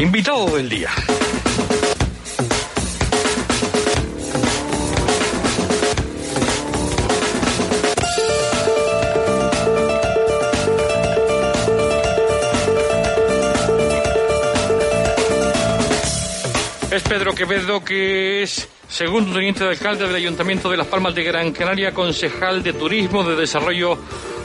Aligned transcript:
Invitado 0.00 0.56
del 0.56 0.66
día. 0.66 0.88
Es 16.90 17.02
Pedro 17.02 17.34
Quevedo, 17.34 17.84
que 17.84 18.42
es 18.42 18.70
segundo 18.88 19.34
teniente 19.34 19.64
de 19.64 19.70
alcalde 19.70 20.06
del 20.06 20.16
Ayuntamiento 20.16 20.70
de 20.70 20.78
Las 20.78 20.86
Palmas 20.86 21.14
de 21.14 21.24
Gran 21.24 21.52
Canaria, 21.52 21.92
concejal 21.92 22.62
de 22.62 22.72
Turismo, 22.72 23.22
de 23.22 23.36
Desarrollo 23.36 23.98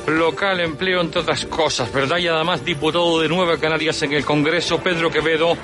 Local, 0.08 0.60
Empleo, 0.60 1.02
entre 1.02 1.22
otras 1.22 1.46
cosas, 1.46 1.92
¿verdad? 1.92 2.18
Y 2.18 2.28
además 2.28 2.64
diputado 2.64 3.20
de 3.20 3.28
Nueva 3.28 3.58
Canarias 3.58 4.02
en 4.04 4.14
el 4.14 4.24
Congreso, 4.24 4.80
Pedro 4.80 5.10
Quevedo. 5.10 5.58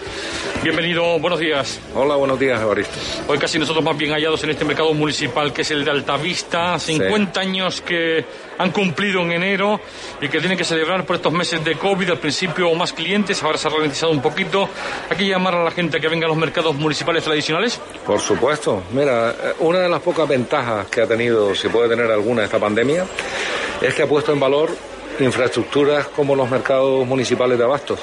Bienvenido, 0.64 1.20
buenos 1.20 1.39
días. 1.39 1.79
Hola, 1.93 2.15
buenos 2.15 2.39
días, 2.39 2.60
Evaristo. 2.62 2.93
Hoy 3.28 3.38
casi 3.38 3.60
nosotros 3.60 3.84
más 3.84 3.98
bien 3.98 4.12
hallados 4.12 4.43
en 4.43 4.51
este 4.51 4.65
mercado 4.65 4.93
municipal, 4.93 5.54
que 5.54 5.62
es 5.62 5.71
el 5.71 5.86
de 5.86 5.92
Altavista, 5.92 6.79
50 6.79 7.39
años 7.39 7.82
que 7.82 8.25
han 8.57 8.71
cumplido 8.71 9.21
en 9.21 9.32
enero 9.32 9.79
y 10.21 10.28
que 10.28 10.39
tienen 10.39 10.57
que 10.57 10.64
celebrar 10.64 11.06
por 11.06 11.15
estos 11.15 11.34
meses 11.34 11.64
de 11.64 11.76
COVID. 11.76 12.12
Al 12.12 12.20
principio 12.20 12.73
más 12.76 12.93
clientes, 12.93 13.42
ahora 13.43 13.57
se 13.57 13.68
ha 13.68 13.71
ralentizado 13.71 14.12
un 14.12 14.21
poquito. 14.21 14.70
¿Hay 15.10 15.18
que 15.18 15.28
llamar 15.28 15.56
a 15.56 15.64
la 15.64 15.71
gente 15.71 16.00
que 16.00 16.07
venga 16.07 16.26
a 16.26 16.29
los 16.29 16.37
mercados 16.37 16.76
municipales 16.76 17.23
tradicionales? 17.23 17.79
Por 18.06 18.20
supuesto. 18.20 18.84
Mira, 18.92 19.36
una 19.60 19.79
de 19.79 19.89
las 19.89 20.01
pocas 20.01 20.28
ventajas 20.28 20.87
que 20.87 21.01
ha 21.01 21.07
tenido, 21.07 21.54
si 21.56 21.70
puede 21.70 21.89
tener 21.89 22.10
alguna, 22.10 22.43
esta 22.43 22.60
pandemia, 22.60 23.06
es 23.82 23.94
que 23.94 24.04
ha 24.04 24.08
puesto 24.08 24.32
en 24.32 24.40
valor 24.40 24.70
infraestructuras 25.20 26.08
como 26.08 26.36
los 26.36 26.50
mercados 26.50 27.06
municipales 27.06 27.58
de 27.58 27.64
abastos 27.64 28.00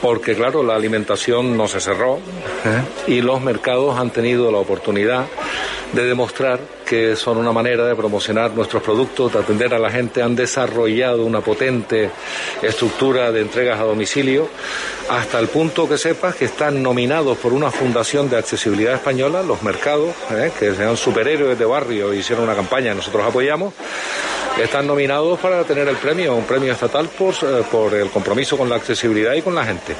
porque 0.00 0.34
claro, 0.34 0.62
la 0.62 0.74
alimentación 0.74 1.56
no 1.56 1.68
se 1.68 1.80
cerró 1.80 2.18
y 3.06 3.20
los 3.20 3.40
mercados 3.40 3.98
han 3.98 4.10
tenido 4.10 4.50
la 4.50 4.58
oportunidad 4.58 5.26
de 5.92 6.04
demostrar 6.04 6.60
que 6.86 7.16
son 7.16 7.36
una 7.36 7.52
manera 7.52 7.84
de 7.84 7.94
promocionar 7.94 8.52
nuestros 8.52 8.82
productos, 8.82 9.32
de 9.32 9.40
atender 9.40 9.74
a 9.74 9.78
la 9.78 9.90
gente, 9.90 10.22
han 10.22 10.36
desarrollado 10.36 11.24
una 11.24 11.40
potente 11.40 12.10
estructura 12.62 13.30
de 13.32 13.42
entregas 13.42 13.78
a 13.80 13.84
domicilio, 13.84 14.48
hasta 15.08 15.38
el 15.38 15.48
punto 15.48 15.88
que 15.88 15.98
sepas 15.98 16.36
que 16.36 16.44
están 16.44 16.82
nominados 16.82 17.38
por 17.38 17.52
una 17.52 17.70
fundación 17.70 18.30
de 18.30 18.38
accesibilidad 18.38 18.94
española, 18.94 19.42
los 19.42 19.62
mercados, 19.62 20.14
¿eh? 20.30 20.52
que 20.58 20.74
sean 20.74 20.96
superhéroes 20.96 21.58
de 21.58 21.64
barrio, 21.64 22.14
hicieron 22.14 22.44
una 22.44 22.54
campaña, 22.54 22.94
nosotros 22.94 23.24
apoyamos, 23.24 23.74
están 24.58 24.86
nominados 24.86 25.38
para 25.38 25.64
tener 25.64 25.88
el 25.88 25.96
premio, 25.96 26.34
un 26.34 26.44
premio 26.44 26.72
estatal 26.72 27.08
por, 27.08 27.34
eh, 27.34 27.62
por 27.70 27.94
el 27.94 28.10
compromiso 28.10 28.56
con 28.56 28.68
la 28.68 28.76
accesibilidad 28.76 29.34
y 29.34 29.42
con 29.42 29.54
la 29.54 29.64
gente. 29.64 29.94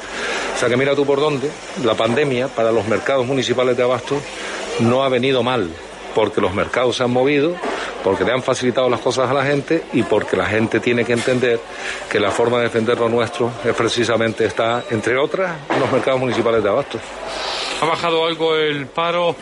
O 0.55 0.59
sea 0.59 0.69
que 0.69 0.77
mira 0.77 0.95
tú 0.95 1.07
por 1.07 1.20
dónde, 1.20 1.51
la 1.84 1.95
pandemia 1.95 2.48
para 2.48 2.73
los 2.73 2.87
mercados 2.87 3.27
municipales 3.27 3.77
de 3.77 3.83
abasto 3.83 4.20
no 4.81 5.03
ha 5.03 5.09
venido 5.09 5.42
mal, 5.42 5.70
porque 6.15 6.41
los 6.41 6.55
mercados 6.55 6.97
se 6.97 7.05
han 7.05 7.11
movido, 7.11 7.55
porque 8.03 8.25
le 8.25 8.33
han 8.33 8.42
facilitado 8.42 8.89
las 8.89 9.01
cosas 9.01 9.31
a 9.31 9.34
la 9.34 9.45
gente 9.45 9.84
y 9.92 10.03
porque 10.03 10.37
la 10.37 10.47
gente 10.47 10.81
tiene 10.81 11.05
que 11.05 11.12
entender 11.12 11.61
que 12.11 12.19
la 12.19 12.31
forma 12.31 12.59
de 12.59 12.64
defender 12.64 12.98
lo 12.98 13.09
nuestro 13.09 13.51
es 13.64 13.75
precisamente 13.75 14.45
está, 14.45 14.85
entre 14.91 15.17
otras, 15.19 15.53
en 15.69 15.81
los 15.81 15.91
mercados 15.92 16.20
municipales 16.20 16.62
de 16.62 16.69
abasto. 16.69 16.98
¿Ha 17.81 17.87
bajado 17.87 18.27
algo 18.27 18.57
el 18.57 18.87
paro? 18.87 19.37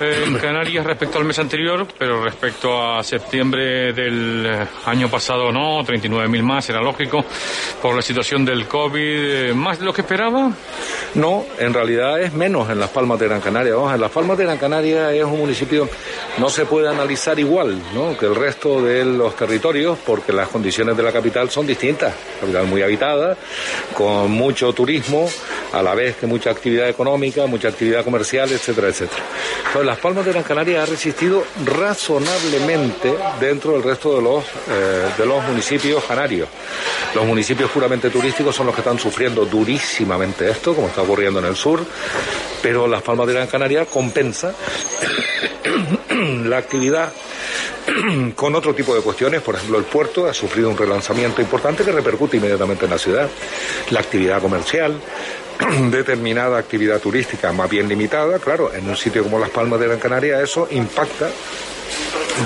En 0.00 0.34
Canarias 0.38 0.84
respecto 0.86 1.18
al 1.18 1.24
mes 1.24 1.38
anterior, 1.38 1.86
pero 1.98 2.24
respecto 2.24 2.82
a 2.82 3.02
septiembre 3.02 3.92
del 3.92 4.46
año 4.86 5.10
pasado 5.10 5.52
no, 5.52 5.80
39.000 5.80 6.42
más, 6.42 6.70
era 6.70 6.80
lógico, 6.80 7.24
por 7.82 7.94
la 7.94 8.02
situación 8.02 8.44
del 8.44 8.66
COVID, 8.66 9.50
eh, 9.50 9.54
¿más 9.54 9.78
de 9.78 9.84
lo 9.84 9.92
que 9.92 10.00
esperaba? 10.00 10.50
No, 11.14 11.44
en 11.58 11.74
realidad 11.74 12.20
es 12.20 12.32
menos 12.32 12.70
en 12.70 12.80
Las 12.80 12.90
Palmas 12.90 13.18
de 13.18 13.28
Gran 13.28 13.40
Canaria. 13.40 13.74
Vamos, 13.74 13.94
en 13.94 14.00
Las 14.00 14.10
Palmas 14.10 14.38
de 14.38 14.44
Gran 14.44 14.58
Canaria 14.58 15.12
es 15.12 15.24
un 15.24 15.38
municipio, 15.38 15.88
no 16.38 16.48
se 16.48 16.64
puede 16.64 16.88
analizar 16.88 17.38
igual 17.38 17.80
¿no? 17.94 18.16
que 18.16 18.26
el 18.26 18.34
resto 18.34 18.80
de 18.80 19.04
los 19.04 19.36
territorios, 19.36 19.98
porque 20.06 20.32
las 20.32 20.48
condiciones 20.48 20.96
de 20.96 21.02
la 21.02 21.12
capital 21.12 21.50
son 21.50 21.66
distintas. 21.66 22.14
Capital 22.40 22.66
muy 22.66 22.82
habitada, 22.82 23.36
con 23.94 24.30
mucho 24.30 24.72
turismo, 24.72 25.28
a 25.72 25.82
la 25.82 25.94
vez 25.94 26.16
que 26.16 26.26
mucha 26.26 26.50
actividad 26.50 26.88
económica, 26.88 27.46
mucha 27.46 27.68
actividad 27.68 28.04
comercial, 28.04 28.50
etcétera, 28.50 28.88
etcétera. 28.88 29.22
Entonces, 29.58 29.86
Las 29.86 29.98
Palmas 29.98 30.24
de 30.24 30.32
Gran 30.32 30.42
Canaria 30.42 30.82
ha 30.82 30.86
resistido 30.86 31.44
razonablemente 31.64 33.14
dentro 33.40 33.72
del 33.72 33.82
resto 33.82 34.16
de 34.16 34.22
los, 34.22 34.44
eh, 34.44 35.08
de 35.16 35.26
los 35.26 35.42
municipios 35.44 36.04
canarios. 36.04 36.48
Los 37.14 37.24
municipios 37.24 37.70
puramente 37.70 38.10
turísticos 38.10 38.54
son 38.54 38.66
los 38.66 38.74
que 38.74 38.80
están 38.80 38.98
sufriendo 38.98 39.44
durísimamente 39.44 40.50
esto, 40.50 40.74
como 40.74 40.88
está 40.88 41.02
ocurriendo 41.02 41.40
en 41.40 41.46
el 41.46 41.56
sur, 41.56 41.84
pero 42.62 42.86
Las 42.86 43.02
Palmas 43.02 43.26
de 43.26 43.34
Gran 43.34 43.46
Canaria 43.46 43.86
compensa 43.86 44.54
la 46.44 46.58
actividad 46.58 47.12
con 48.34 48.54
otro 48.54 48.74
tipo 48.74 48.94
de 48.94 49.02
cuestiones. 49.02 49.42
Por 49.42 49.54
ejemplo, 49.54 49.78
el 49.78 49.84
puerto 49.84 50.26
ha 50.26 50.34
sufrido 50.34 50.70
un 50.70 50.76
relanzamiento 50.76 51.40
importante 51.40 51.84
que 51.84 51.92
repercute 51.92 52.36
inmediatamente 52.36 52.84
en 52.84 52.90
la 52.90 52.98
ciudad. 52.98 53.28
La 53.90 54.00
actividad 54.00 54.40
comercial, 54.40 55.00
determinada 55.90 56.58
actividad 56.58 57.00
turística 57.00 57.52
más 57.52 57.68
bien 57.68 57.88
limitada, 57.88 58.38
claro, 58.38 58.72
en 58.74 58.88
un 58.88 58.96
sitio 58.96 59.22
como 59.22 59.38
Las 59.38 59.50
Palmas 59.50 59.80
de 59.80 59.86
Gran 59.86 59.98
Canaria 59.98 60.40
eso 60.40 60.68
impacta 60.70 61.30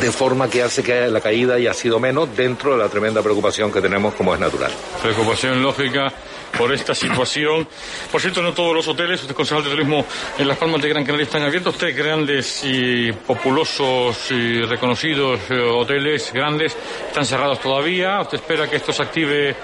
de 0.01 0.11
forma 0.11 0.49
que 0.49 0.63
hace 0.63 0.83
que 0.83 1.07
la 1.09 1.21
caída 1.21 1.55
haya 1.55 1.73
sido 1.73 2.01
menos 2.01 2.35
dentro 2.37 2.73
de 2.73 2.79
la 2.79 2.89
tremenda 2.89 3.23
preocupación 3.23 3.71
que 3.71 3.81
tenemos 3.81 4.15
como 4.15 4.35
es 4.35 4.41
natural. 4.41 4.73
Preocupación 5.03 5.63
lógica 5.63 6.13
por 6.59 6.73
esta 6.73 6.95
situación. 6.95 7.67
Por 8.11 8.21
cierto, 8.21 8.43
no 8.43 8.53
todos 8.53 8.75
los 8.75 8.87
hoteles, 8.89 9.23
usted 9.23 9.35
concejal 9.35 9.65
de 9.65 9.71
turismo 9.71 10.05
en 10.39 10.49
Las 10.49 10.59
Palmas 10.59 10.81
de 10.83 10.89
Gran 10.89 11.05
Canaria 11.05 11.25
están 11.25 11.43
abiertos. 11.43 11.75
Ustedes 11.75 11.97
grandes 11.97 12.63
y 12.65 13.13
populosos 13.13 14.31
y 14.31 14.63
reconocidos 14.63 15.41
eh, 15.51 15.61
hoteles 15.61 16.33
grandes 16.33 16.77
están 17.07 17.25
cerrados 17.25 17.61
todavía. 17.61 18.21
¿Usted 18.21 18.39
espera 18.39 18.69
que 18.69 18.77
esto 18.77 18.93
se 18.93 19.03
active 19.03 19.55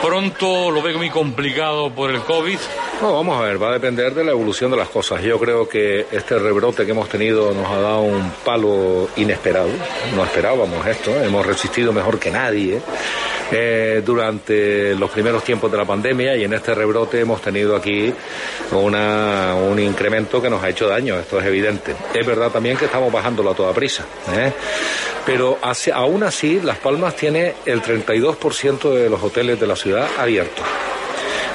pronto? 0.00 0.70
¿Lo 0.70 0.82
ve 0.82 0.94
muy 0.94 1.10
complicado 1.10 1.90
por 1.90 2.10
el 2.10 2.20
COVID? 2.20 2.58
No, 3.00 3.14
vamos 3.14 3.40
a 3.40 3.44
ver, 3.44 3.62
va 3.62 3.70
a 3.70 3.72
depender 3.72 4.14
de 4.14 4.24
la 4.24 4.30
evolución 4.30 4.70
de 4.70 4.76
las 4.76 4.88
cosas. 4.88 5.22
Yo 5.22 5.38
creo 5.38 5.68
que 5.68 6.06
este 6.12 6.38
rebrote 6.38 6.84
que 6.84 6.92
hemos 6.92 7.08
tenido 7.08 7.52
nos 7.52 7.68
ha 7.68 7.80
dado 7.80 8.02
un 8.02 8.30
palo 8.44 9.08
inesperado. 9.16 9.70
No 10.14 10.24
esperábamos 10.24 10.86
esto, 10.86 11.10
¿eh? 11.10 11.26
hemos 11.26 11.44
resistido 11.44 11.92
mejor 11.92 12.18
que 12.18 12.30
nadie. 12.30 12.80
Eh, 13.54 14.02
durante 14.04 14.94
los 14.94 15.10
primeros 15.10 15.44
tiempos 15.44 15.70
de 15.70 15.76
la 15.76 15.84
pandemia 15.84 16.34
y 16.36 16.44
en 16.44 16.54
este 16.54 16.74
rebrote 16.74 17.20
hemos 17.20 17.42
tenido 17.42 17.76
aquí 17.76 18.10
una, 18.72 19.54
un 19.54 19.78
incremento 19.78 20.40
que 20.40 20.48
nos 20.48 20.62
ha 20.62 20.70
hecho 20.70 20.88
daño, 20.88 21.18
esto 21.18 21.38
es 21.38 21.44
evidente. 21.44 21.94
Es 22.14 22.26
verdad 22.26 22.50
también 22.50 22.78
que 22.78 22.86
estamos 22.86 23.12
bajándolo 23.12 23.50
a 23.50 23.54
toda 23.54 23.74
prisa, 23.74 24.06
¿eh? 24.34 24.52
pero 25.26 25.58
aún 25.92 26.22
así 26.22 26.60
Las 26.60 26.78
Palmas 26.78 27.14
tiene 27.14 27.54
el 27.66 27.82
32% 27.82 28.94
de 28.94 29.10
los 29.10 29.22
hoteles 29.22 29.60
de 29.60 29.66
la 29.66 29.76
ciudad 29.76 30.08
abiertos 30.18 30.64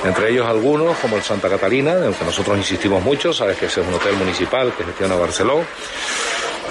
entre 0.05 0.29
ellos 0.29 0.45
algunos 0.45 0.95
como 0.99 1.17
el 1.17 1.23
Santa 1.23 1.49
Catarina, 1.49 1.93
en 1.93 2.03
el 2.03 2.13
que 2.13 2.23
nosotros 2.23 2.55
insistimos 2.55 3.03
mucho, 3.03 3.33
sabes 3.33 3.57
que 3.57 3.65
ese 3.65 3.81
es 3.81 3.87
un 3.87 3.95
hotel 3.95 4.15
municipal 4.15 4.71
que 4.77 4.83
gestiona 4.83 5.15
Barcelona 5.15 5.65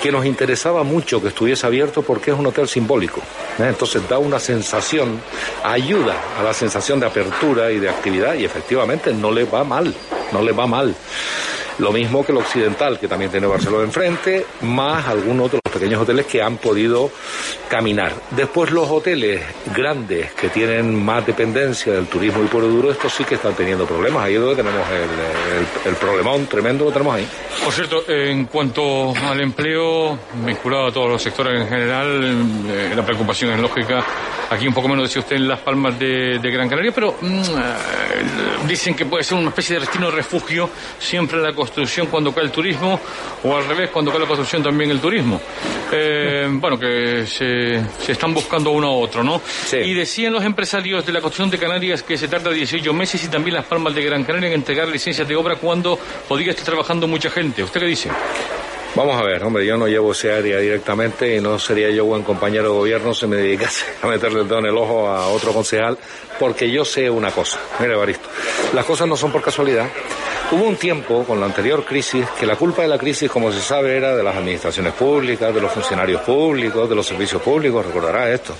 que 0.02 0.12
nos 0.12 0.24
interesaba 0.24 0.82
mucho 0.82 1.20
que 1.20 1.28
estuviese 1.28 1.66
abierto 1.66 2.02
porque 2.02 2.30
es 2.30 2.38
un 2.38 2.46
hotel 2.46 2.68
simbólico. 2.68 3.20
¿eh? 3.58 3.66
Entonces 3.68 4.06
da 4.08 4.18
una 4.18 4.38
sensación, 4.38 5.20
ayuda 5.64 6.14
a 6.38 6.42
la 6.42 6.52
sensación 6.52 7.00
de 7.00 7.06
apertura 7.06 7.70
y 7.70 7.78
de 7.78 7.88
actividad 7.88 8.34
y 8.34 8.44
efectivamente 8.44 9.12
no 9.12 9.30
le 9.30 9.44
va 9.44 9.64
mal, 9.64 9.94
no 10.32 10.42
le 10.42 10.52
va 10.52 10.66
mal. 10.66 10.94
Lo 11.78 11.92
mismo 11.92 12.24
que 12.24 12.32
el 12.32 12.38
occidental, 12.38 12.98
que 12.98 13.06
también 13.06 13.30
tiene 13.30 13.46
Barcelona 13.46 13.84
enfrente, 13.84 14.46
más 14.62 15.06
algunos 15.06 15.50
de 15.52 15.60
los 15.62 15.65
pequeños 15.78 16.02
hoteles 16.02 16.26
que 16.26 16.42
han 16.42 16.56
podido 16.56 17.10
caminar. 17.68 18.12
Después 18.30 18.70
los 18.70 18.88
hoteles 18.88 19.42
grandes 19.74 20.32
que 20.32 20.48
tienen 20.48 21.04
más 21.04 21.26
dependencia 21.26 21.92
del 21.92 22.06
turismo 22.06 22.42
y 22.44 22.46
puro 22.46 22.68
duro, 22.68 22.90
estos 22.90 23.12
sí 23.12 23.24
que 23.24 23.36
están 23.36 23.54
teniendo 23.54 23.86
problemas. 23.86 24.24
Ahí 24.24 24.34
es 24.34 24.40
donde 24.40 24.56
tenemos 24.56 24.86
el, 24.90 25.90
el 25.90 25.96
problemón 25.96 26.46
tremendo 26.46 26.84
lo 26.84 26.92
tenemos 26.92 27.14
ahí. 27.14 27.28
Por 27.62 27.72
cierto, 27.72 28.04
en 28.08 28.46
cuanto 28.46 29.14
al 29.14 29.40
empleo 29.40 30.18
vinculado 30.44 30.86
a 30.86 30.92
todos 30.92 31.10
los 31.10 31.22
sectores 31.22 31.60
en 31.60 31.68
general, 31.68 32.22
eh, 32.68 32.92
la 32.94 33.04
preocupación 33.04 33.52
es 33.52 33.60
lógica. 33.60 34.04
Aquí 34.50 34.66
un 34.68 34.74
poco 34.74 34.88
menos 34.88 35.08
decía 35.08 35.20
usted 35.20 35.36
en 35.36 35.48
Las 35.48 35.60
Palmas 35.60 35.98
de, 35.98 36.38
Gran 36.42 36.68
Canaria, 36.68 36.92
pero 36.94 37.16
mm, 37.20 37.26
eh, 37.26 37.42
dicen 38.68 38.94
que 38.94 39.04
puede 39.04 39.24
ser 39.24 39.38
una 39.38 39.48
especie 39.48 39.74
de 39.74 39.80
destino 39.80 40.10
refugio 40.10 40.70
siempre 40.98 41.40
la 41.40 41.52
construcción 41.52 42.06
cuando 42.06 42.32
cae 42.32 42.44
el 42.44 42.50
turismo, 42.50 43.00
o 43.42 43.56
al 43.56 43.66
revés, 43.66 43.90
cuando 43.90 44.10
cae 44.10 44.20
la 44.20 44.26
construcción 44.26 44.62
también 44.62 44.90
el 44.90 45.00
turismo. 45.00 45.40
Eh, 45.92 46.48
bueno, 46.50 46.78
que 46.78 47.26
se, 47.26 47.80
se, 48.04 48.12
están 48.12 48.34
buscando 48.34 48.70
uno 48.70 48.88
a 48.88 48.92
otro, 48.92 49.22
¿no? 49.22 49.40
Y 49.72 49.94
decían 49.94 50.32
los 50.32 50.44
empresarios 50.44 51.06
de 51.06 51.12
la 51.12 51.20
construcción 51.20 51.50
de 51.50 51.58
Canarias 51.58 52.02
que 52.02 52.18
se 52.18 52.28
tarda 52.28 52.50
18 52.50 52.92
meses 52.92 53.22
y 53.24 53.28
también 53.28 53.54
Las 53.54 53.66
Palmas 53.66 53.94
de 53.94 54.02
Gran 54.02 54.24
Canaria 54.24 54.48
en 54.48 54.54
entregar 54.54 54.88
licencias 54.88 55.26
de 55.28 55.36
obra 55.36 55.56
cuando 55.56 55.98
podría 56.28 56.50
estar 56.50 56.64
trabajando 56.64 57.06
mucha 57.06 57.30
gente. 57.30 57.62
¿Usted 57.62 57.80
qué 57.80 57.86
dice? 57.86 58.10
Vamos 58.96 59.20
a 59.20 59.22
ver, 59.24 59.44
hombre, 59.44 59.66
yo 59.66 59.76
no 59.76 59.86
llevo 59.86 60.12
ese 60.12 60.32
área 60.32 60.58
directamente 60.58 61.36
y 61.36 61.40
no 61.42 61.58
sería 61.58 61.90
yo 61.90 62.06
buen 62.06 62.22
compañero 62.22 62.62
de 62.62 62.68
gobierno 62.70 63.12
si 63.12 63.26
me 63.26 63.36
dedicase 63.36 63.84
a 64.02 64.06
meterle 64.06 64.40
el 64.40 64.48
dedo 64.48 64.60
en 64.60 64.66
el 64.66 64.76
ojo 64.78 65.06
a 65.08 65.28
otro 65.28 65.52
concejal, 65.52 65.98
porque 66.40 66.70
yo 66.70 66.82
sé 66.82 67.10
una 67.10 67.30
cosa. 67.30 67.60
Mire, 67.78 67.94
Baristo, 67.94 68.26
las 68.72 68.86
cosas 68.86 69.06
no 69.06 69.14
son 69.14 69.30
por 69.30 69.42
casualidad. 69.42 69.86
Hubo 70.52 70.64
un 70.64 70.76
tiempo, 70.76 71.24
con 71.24 71.40
la 71.40 71.46
anterior 71.46 71.84
crisis, 71.84 72.24
que 72.38 72.46
la 72.46 72.54
culpa 72.54 72.82
de 72.82 72.88
la 72.88 72.98
crisis, 72.98 73.28
como 73.28 73.50
se 73.50 73.60
sabe, 73.60 73.96
era 73.96 74.14
de 74.14 74.22
las 74.22 74.36
administraciones 74.36 74.92
públicas, 74.92 75.52
de 75.52 75.60
los 75.60 75.72
funcionarios 75.72 76.20
públicos, 76.22 76.88
de 76.88 76.94
los 76.94 77.04
servicios 77.04 77.42
públicos, 77.42 77.84
recordará 77.84 78.32
esto. 78.32 78.54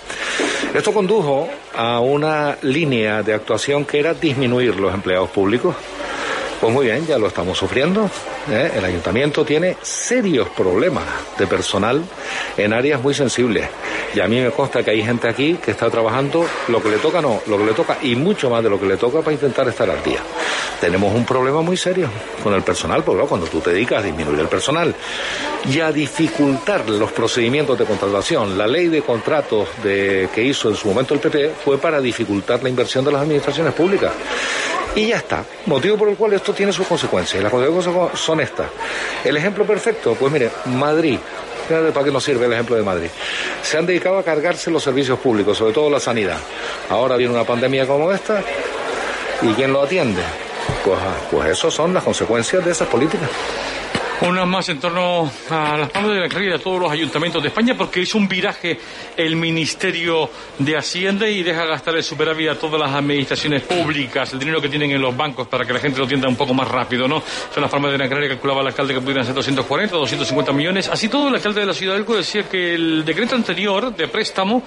Esto 0.75 0.93
condujo 0.93 1.49
a 1.77 2.01
una 2.01 2.59
línea 2.63 3.23
de 3.23 3.35
actuación 3.35 3.85
que 3.85 4.01
era 4.01 4.15
disminuir 4.15 4.75
los 4.75 4.93
empleados 4.93 5.31
públicos 5.31 5.77
pues 6.67 6.75
muy 6.75 6.87
bien, 6.87 7.07
ya 7.07 7.17
lo 7.17 7.29
estamos 7.29 7.57
sufriendo. 7.57 8.11
¿eh? 8.51 8.73
El 8.75 8.85
ayuntamiento 8.85 9.45
tiene 9.45 9.77
serios 9.83 10.49
problemas 10.49 11.05
de 11.39 11.47
personal 11.47 12.03
en 12.57 12.73
áreas 12.73 13.01
muy 13.01 13.15
sensibles. 13.15 13.69
Y 14.17 14.19
a 14.19 14.27
mí 14.27 14.41
me 14.41 14.51
consta 14.51 14.83
que 14.83 14.91
hay 14.91 15.01
gente 15.01 15.29
aquí 15.29 15.59
que 15.65 15.71
está 15.71 15.89
trabajando 15.91 16.45
lo 16.67 16.83
que 16.83 16.89
le 16.89 16.97
toca, 16.97 17.21
no, 17.21 17.41
lo 17.47 17.57
que 17.57 17.67
le 17.67 17.73
toca 17.73 17.99
y 18.03 18.17
mucho 18.17 18.51
más 18.51 18.65
de 18.65 18.71
lo 18.71 18.81
que 18.81 18.87
le 18.87 18.97
toca 18.97 19.21
para 19.21 19.33
intentar 19.33 19.69
estar 19.69 19.89
al 19.89 20.03
día. 20.03 20.19
Tenemos 20.81 21.15
un 21.15 21.25
problema 21.25 21.63
muy 21.63 21.77
serio 21.77 22.09
con 22.43 22.53
el 22.53 22.63
personal, 22.63 23.05
porque 23.05 23.29
cuando 23.29 23.47
tú 23.47 23.61
te 23.61 23.71
dedicas 23.71 24.01
a 24.01 24.03
disminuir 24.03 24.41
el 24.41 24.49
personal 24.49 24.93
y 25.71 25.79
a 25.79 25.93
dificultar 25.93 26.89
los 26.89 27.13
procedimientos 27.13 27.79
de 27.79 27.85
contratación, 27.85 28.59
la 28.59 28.67
ley 28.67 28.89
de 28.89 29.03
contratos 29.03 29.69
de, 29.85 30.29
que 30.35 30.43
hizo 30.43 30.69
en 30.69 30.75
su 30.75 30.89
momento 30.89 31.15
el 31.15 31.21
PP 31.21 31.53
fue 31.65 31.79
para 31.79 32.01
dificultar 32.01 32.61
la 32.61 32.69
inversión 32.69 33.05
de 33.05 33.13
las 33.13 33.23
administraciones 33.23 33.73
públicas. 33.73 34.11
Y 34.97 35.09
ya 35.09 35.19
está. 35.19 35.45
Motivo 35.67 35.99
por 35.99 36.09
el 36.09 36.17
cual 36.17 36.33
esto 36.33 36.55
tiene 36.55 36.73
sus 36.73 36.87
consecuencias. 36.87 37.39
Y 37.39 37.43
las 37.43 37.53
consecuencias 37.53 38.19
son 38.19 38.41
estas. 38.41 38.67
El 39.23 39.37
ejemplo 39.37 39.65
perfecto, 39.67 40.15
pues 40.15 40.33
mire, 40.33 40.51
Madrid. 40.65 41.19
¿Para 41.69 42.05
qué 42.05 42.11
nos 42.11 42.25
sirve 42.25 42.47
el 42.47 42.53
ejemplo 42.55 42.77
de 42.77 42.83
Madrid? 42.83 43.09
Se 43.63 43.77
han 43.77 43.85
dedicado 43.85 44.19
a 44.19 44.23
cargarse 44.23 44.71
los 44.71 44.83
servicios 44.83 45.19
públicos, 45.19 45.59
sobre 45.59 45.75
todo 45.75 45.91
la 45.91 46.01
sanidad. 46.01 46.39
Ahora 46.89 47.17
viene 47.17 47.35
una 47.35 47.45
pandemia 47.45 47.87
como 47.87 48.11
esta, 48.11 48.43
¿y 49.43 49.49
quién 49.53 49.73
lo 49.73 49.83
atiende? 49.83 50.23
Pues, 50.85 50.99
ah, 50.99 51.15
pues 51.31 51.51
eso 51.51 51.71
son 51.71 51.93
las 51.93 52.05
consecuencias 52.05 52.65
de 52.65 52.71
esas 52.71 52.89
políticas. 52.89 53.29
Una 54.23 54.47
más 54.47 54.69
en 54.71 54.81
torno 54.81 55.31
a 55.51 55.77
las 55.77 55.91
palmas 55.91 56.15
de 56.15 56.21
la 56.21 56.29
carrera 56.29 56.57
de 56.57 56.59
todos 56.59 56.81
los 56.81 56.91
ayuntamientos 56.91 57.43
de 57.43 57.49
España, 57.49 57.75
porque 57.77 58.01
hizo 58.01 58.17
un 58.17 58.27
viraje 58.27 58.79
el 59.15 59.37
Ministerio 59.37 60.31
de 60.59 60.77
Hacienda 60.77 61.29
y 61.29 61.43
deja 61.43 61.67
gastar 61.67 61.97
el 61.97 62.03
superávit 62.03 62.49
a 62.49 62.55
todas 62.59 62.81
las 62.81 62.93
administraciones 62.93 63.63
públicas, 63.63 64.33
el 64.33 64.39
dinero 64.39 64.61
que 64.61 64.71
tienen 64.71 64.91
en 64.93 65.03
los 65.03 65.15
bancos 65.15 65.47
para 65.49 65.67
que 65.67 65.73
la 65.75 65.81
gente 65.81 65.99
lo 65.99 66.05
entienda 66.05 66.29
un 66.29 66.37
poco 66.37 66.55
más 66.55 66.67
rápido, 66.67 67.07
¿no? 67.07 67.23
Son 67.53 67.63
las 67.63 67.71
palmas 67.71 67.93
de 67.93 67.99
la 67.99 68.09
carrera, 68.09 68.29
calculaba 68.29 68.63
el 68.63 68.69
alcalde 68.69 68.95
que 68.95 69.01
pudieran 69.01 69.27
ser 69.27 69.35
240, 69.35 69.95
250 69.95 70.53
millones. 70.53 70.89
Así 70.89 71.09
todo, 71.09 71.29
el 71.29 71.35
alcalde 71.35 71.61
de 71.61 71.67
la 71.67 71.75
Ciudad 71.75 71.93
del 71.93 72.03
Alco 72.03 72.17
decía 72.17 72.49
que 72.49 72.75
el 72.75 73.05
decreto 73.05 73.35
anterior 73.35 73.95
de 73.95 74.09
préstamo, 74.09 74.63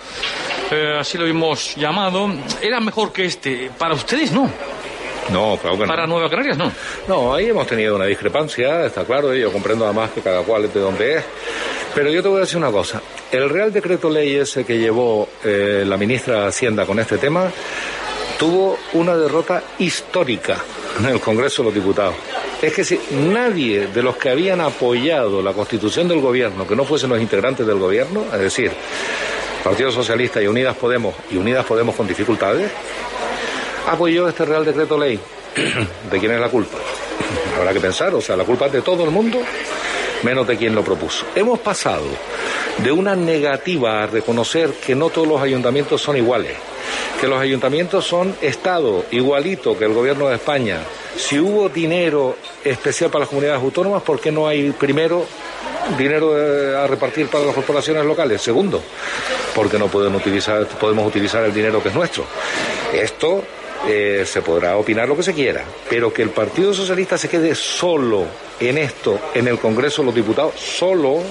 eh, 0.69 0.97
así 0.99 1.17
lo 1.17 1.25
hemos 1.25 1.75
llamado, 1.75 2.31
era 2.61 2.79
mejor 2.79 3.11
que 3.11 3.25
este. 3.25 3.71
Para 3.77 3.95
ustedes 3.95 4.31
no. 4.31 4.49
No, 5.31 5.57
claro 5.57 5.77
que 5.77 5.83
no. 5.83 5.87
Para 5.87 6.07
Nueva 6.07 6.29
Canarias 6.29 6.57
no. 6.57 6.71
No, 7.07 7.33
ahí 7.33 7.47
hemos 7.49 7.67
tenido 7.67 7.95
una 7.95 8.05
discrepancia, 8.05 8.85
está 8.85 9.03
claro, 9.05 9.35
y 9.35 9.41
yo 9.41 9.51
comprendo 9.51 9.85
además 9.85 10.11
que 10.11 10.21
cada 10.21 10.43
cual 10.43 10.65
es 10.65 10.73
de 10.73 10.79
donde 10.79 11.17
es. 11.17 11.23
Pero 11.93 12.09
yo 12.11 12.21
te 12.21 12.29
voy 12.29 12.37
a 12.37 12.41
decir 12.41 12.57
una 12.57 12.71
cosa. 12.71 13.01
El 13.31 13.49
Real 13.49 13.71
Decreto 13.73 14.09
Ley 14.09 14.35
ese 14.35 14.63
que 14.63 14.77
llevó 14.77 15.27
eh, 15.43 15.83
la 15.85 15.97
ministra 15.97 16.41
de 16.41 16.47
Hacienda 16.47 16.85
con 16.85 16.99
este 16.99 17.17
tema 17.17 17.51
tuvo 18.37 18.77
una 18.93 19.17
derrota 19.17 19.61
histórica 19.79 20.63
en 20.97 21.05
el 21.05 21.19
Congreso 21.19 21.61
de 21.61 21.67
los 21.67 21.75
Diputados. 21.75 22.15
Es 22.61 22.73
que 22.73 22.83
si 22.83 22.99
nadie 23.11 23.87
de 23.87 24.01
los 24.03 24.15
que 24.17 24.29
habían 24.29 24.61
apoyado 24.61 25.41
la 25.41 25.53
constitución 25.53 26.07
del 26.07 26.21
gobierno, 26.21 26.67
que 26.67 26.75
no 26.75 26.85
fuesen 26.85 27.09
los 27.09 27.21
integrantes 27.21 27.67
del 27.67 27.79
gobierno, 27.79 28.25
es 28.33 28.39
decir, 28.39 28.71
Partido 29.63 29.91
Socialista 29.91 30.41
y 30.41 30.47
Unidas 30.47 30.75
Podemos, 30.77 31.15
y 31.31 31.37
Unidas 31.37 31.65
Podemos 31.65 31.95
con 31.95 32.07
dificultades, 32.07 32.71
apoyó 33.87 34.27
este 34.27 34.45
Real 34.45 34.65
Decreto 34.65 34.97
Ley. 34.97 35.19
¿De 36.11 36.19
quién 36.19 36.31
es 36.31 36.39
la 36.39 36.49
culpa? 36.49 36.77
Habrá 37.57 37.73
que 37.73 37.79
pensar, 37.79 38.13
o 38.13 38.21
sea, 38.21 38.35
la 38.35 38.43
culpa 38.43 38.67
es 38.67 38.73
de 38.73 38.81
todo 38.81 39.03
el 39.03 39.11
mundo, 39.11 39.39
menos 40.23 40.47
de 40.47 40.57
quien 40.57 40.75
lo 40.75 40.83
propuso. 40.83 41.25
Hemos 41.35 41.59
pasado 41.59 42.05
de 42.77 42.91
una 42.91 43.15
negativa 43.15 44.03
a 44.03 44.07
reconocer 44.07 44.71
que 44.85 44.95
no 44.95 45.09
todos 45.09 45.27
los 45.27 45.41
ayuntamientos 45.41 46.01
son 46.01 46.17
iguales, 46.17 46.55
que 47.19 47.27
los 47.27 47.39
ayuntamientos 47.39 48.05
son 48.05 48.35
Estado 48.41 49.05
igualito 49.11 49.77
que 49.77 49.85
el 49.85 49.93
gobierno 49.93 50.29
de 50.29 50.35
España. 50.35 50.79
Si 51.17 51.37
hubo 51.37 51.67
dinero 51.67 52.37
especial 52.63 53.09
para 53.09 53.21
las 53.21 53.29
comunidades 53.29 53.61
autónomas, 53.61 54.03
¿por 54.03 54.19
qué 54.19 54.31
no 54.31 54.47
hay 54.47 54.71
primero 54.71 55.25
dinero 55.97 56.33
a 56.77 56.87
repartir 56.87 57.27
para 57.27 57.45
las 57.45 57.55
corporaciones 57.55 58.05
locales? 58.05 58.41
Segundo, 58.41 58.81
porque 59.53 59.77
no 59.77 59.87
pueden 59.87 60.15
utilizar, 60.15 60.65
podemos 60.65 61.05
utilizar 61.05 61.43
el 61.43 61.53
dinero 61.53 61.83
que 61.83 61.89
es 61.89 61.95
nuestro. 61.95 62.23
Esto 62.93 63.43
eh, 63.87 64.23
se 64.25 64.41
podrá 64.41 64.77
opinar 64.77 65.07
lo 65.07 65.15
que 65.15 65.23
se 65.23 65.33
quiera, 65.33 65.63
pero 65.89 66.11
que 66.11 66.21
el 66.21 66.29
Partido 66.29 66.73
Socialista 66.73 67.17
se 67.17 67.29
quede 67.29 67.55
solo 67.55 68.25
en 68.59 68.77
esto, 68.77 69.19
en 69.33 69.47
el 69.47 69.57
Congreso 69.57 70.01
de 70.01 70.07
los 70.07 70.15
Diputados, 70.15 70.55
solo, 70.59 71.21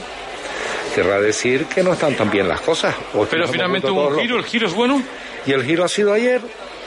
querrá 0.95 1.21
decir 1.21 1.67
que 1.67 1.83
no 1.83 1.93
están 1.93 2.15
tan 2.15 2.31
bien 2.31 2.49
las 2.49 2.61
cosas. 2.61 2.95
pero 3.31 3.47
finalmente 3.49 3.91
hubo 3.91 4.09
un 4.09 4.19
giro, 4.19 4.37
el 4.37 4.45
giro 4.45 4.67
es 4.67 4.75
bueno. 4.75 5.03
Y 5.47 5.53
el 5.53 5.65
giro 5.65 5.85
ha 5.85 5.89
sido 5.89 6.13
ayer, 6.13 6.41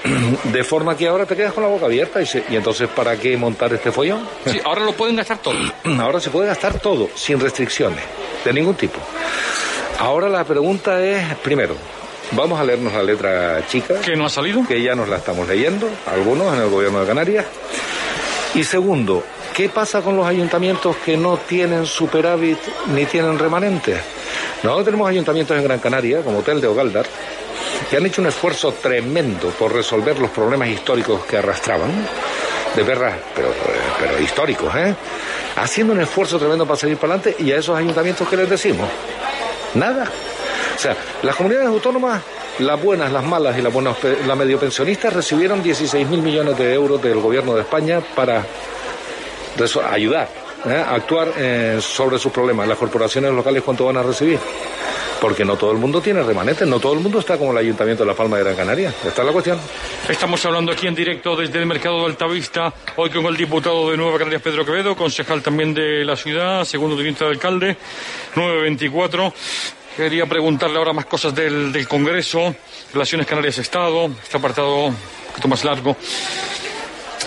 de 0.52 0.64
forma 0.64 0.98
que 0.98 1.08
ahora 1.08 1.26
te 1.26 1.36
quedas 1.36 1.54
con 1.54 1.64
la 1.64 1.70
boca 1.70 1.86
abierta 1.86 2.22
y, 2.22 2.26
y 2.50 2.56
entonces 2.56 2.90
¿para 2.90 3.18
qué 3.18 3.38
montar 3.38 3.74
este 3.74 3.92
follón? 3.92 4.28
Sí, 4.46 4.60
ahora 4.66 4.82
lo 4.82 4.94
pueden 4.94 5.16
gastar 5.16 5.38
todo. 5.38 5.56
ahora 6.00 6.20
se 6.20 6.30
puede 6.30 6.48
gastar 6.48 6.80
todo, 6.80 7.10
sin 7.16 7.40
restricciones, 7.40 8.04
de 8.44 8.54
ningún 8.54 8.76
tipo. 8.76 9.00
Ahora 10.00 10.28
la 10.28 10.44
pregunta 10.44 11.04
es, 11.04 11.36
primero, 11.38 11.76
Vamos 12.34 12.60
a 12.60 12.64
leernos 12.64 12.94
la 12.94 13.04
letra 13.04 13.66
chica. 13.68 14.00
¿Que 14.00 14.16
no 14.16 14.26
ha 14.26 14.30
salido? 14.30 14.66
Que 14.66 14.82
ya 14.82 14.96
nos 14.96 15.10
la 15.10 15.18
estamos 15.18 15.48
leyendo, 15.48 15.90
algunos 16.08 16.54
en 16.54 16.62
el 16.62 16.70
gobierno 16.70 17.02
de 17.02 17.08
Canarias. 17.08 17.46
Y 18.56 18.64
segundo, 18.64 19.24
¿qué 19.54 19.68
pasa 19.68 20.02
con 20.02 20.16
los 20.16 20.26
ayuntamientos 20.26 20.96
que 20.98 21.18
no 21.18 21.38
tienen 21.38 21.86
superávit 21.86 22.58
ni 22.94 23.06
tienen 23.06 23.38
remanentes? 23.38 24.00
Nosotros 24.64 24.86
tenemos 24.86 25.10
ayuntamientos 25.10 25.58
en 25.58 25.64
Gran 25.64 25.80
Canaria, 25.80 26.22
como 26.22 26.40
Hotel 26.40 26.62
de 26.62 26.68
Ogaldar, 26.68 27.06
que 27.90 27.98
han 27.98 28.06
hecho 28.06 28.22
un 28.22 28.28
esfuerzo 28.28 28.74
tremendo 28.74 29.50
por 29.50 29.74
resolver 29.74 30.18
los 30.20 30.30
problemas 30.30 30.70
históricos 30.70 31.26
que 31.26 31.38
arrastraban, 31.38 31.92
de 32.76 32.84
verdad, 32.84 33.14
pero, 33.36 33.54
pero 34.00 34.22
históricos, 34.22 34.74
¿eh? 34.76 34.96
Haciendo 35.58 35.92
un 35.94 36.00
esfuerzo 36.00 36.40
tremendo 36.40 36.66
para 36.66 36.78
salir 36.78 36.96
para 36.96 37.16
adelante 37.16 37.44
y 37.44 37.52
a 37.52 37.58
esos 37.58 37.78
ayuntamientos, 37.78 38.28
¿qué 38.30 38.38
les 38.38 38.50
decimos? 38.50 38.88
Nada. 39.74 40.10
O 40.76 40.80
sea, 40.80 40.96
las 41.24 41.36
comunidades 41.36 41.68
autónomas, 41.68 42.22
las 42.60 42.82
buenas, 42.82 43.12
las 43.12 43.24
malas 43.24 43.58
y 43.58 43.62
las 43.62 43.74
buenas, 43.74 43.98
las 44.26 44.38
medio 44.38 44.60
pensionistas 44.60 45.14
recibieron 45.14 45.62
16 45.62 46.08
mil 46.08 46.22
millones 46.22 46.58
de 46.58 46.74
euros 46.74 47.02
del 47.02 47.20
gobierno 47.20 47.56
de 47.56 47.62
España 47.62 48.02
para 48.16 48.46
ayudar 49.90 50.30
¿eh? 50.66 50.74
a 50.74 50.96
actuar 50.96 51.34
eh, 51.38 51.80
sobre 51.82 52.18
sus 52.18 52.32
problemas. 52.32 52.68
Las 52.68 52.78
corporaciones 52.78 53.32
locales, 53.32 53.64
¿cuánto 53.64 53.86
van 53.86 53.98
a 53.98 54.04
recibir? 54.04 54.40
porque 55.22 55.46
no 55.46 55.56
todo 55.56 55.72
el 55.72 55.78
mundo 55.78 56.02
tiene 56.02 56.24
remanentes, 56.24 56.68
no 56.68 56.80
todo 56.80 56.94
el 56.94 57.00
mundo 57.00 57.20
está 57.20 57.38
como 57.38 57.52
el 57.52 57.58
Ayuntamiento 57.60 58.04
de 58.04 58.08
La 58.08 58.16
Palma 58.16 58.38
de 58.38 58.44
Gran 58.44 58.56
Canaria. 58.56 58.90
Esta 58.90 59.22
es 59.22 59.26
la 59.26 59.32
cuestión. 59.32 59.60
Estamos 60.10 60.44
hablando 60.48 60.72
aquí 60.72 60.88
en 60.88 60.96
directo 60.96 61.36
desde 61.36 61.60
el 61.60 61.68
Mercado 61.68 62.00
de 62.00 62.06
Altavista, 62.08 62.74
hoy 62.96 63.12
con 63.12 63.28
el 63.28 63.38
diputado 63.38 63.92
de 63.92 63.98
Nueva 63.98 64.18
Canarias, 64.18 64.42
Pedro 64.42 64.66
Quevedo, 64.66 64.96
concejal 64.96 65.44
también 65.44 65.76
de 65.76 66.04
la 66.04 66.16
ciudad, 66.16 66.64
segundo 66.64 66.98
teniente 66.98 67.24
de 67.24 67.30
alcalde, 67.30 67.78
924. 68.36 69.32
Quería 70.02 70.26
preguntarle 70.26 70.80
ahora 70.80 70.94
más 70.94 71.06
cosas 71.06 71.36
del, 71.36 71.88
Congreso, 71.88 72.56
Relaciones 72.92 73.28
Canarias-Estado, 73.28 74.08
este 74.24 74.36
apartado 74.36 74.86
un 74.86 74.98
poquito 75.28 75.48
más 75.48 75.64
largo. 75.64 75.96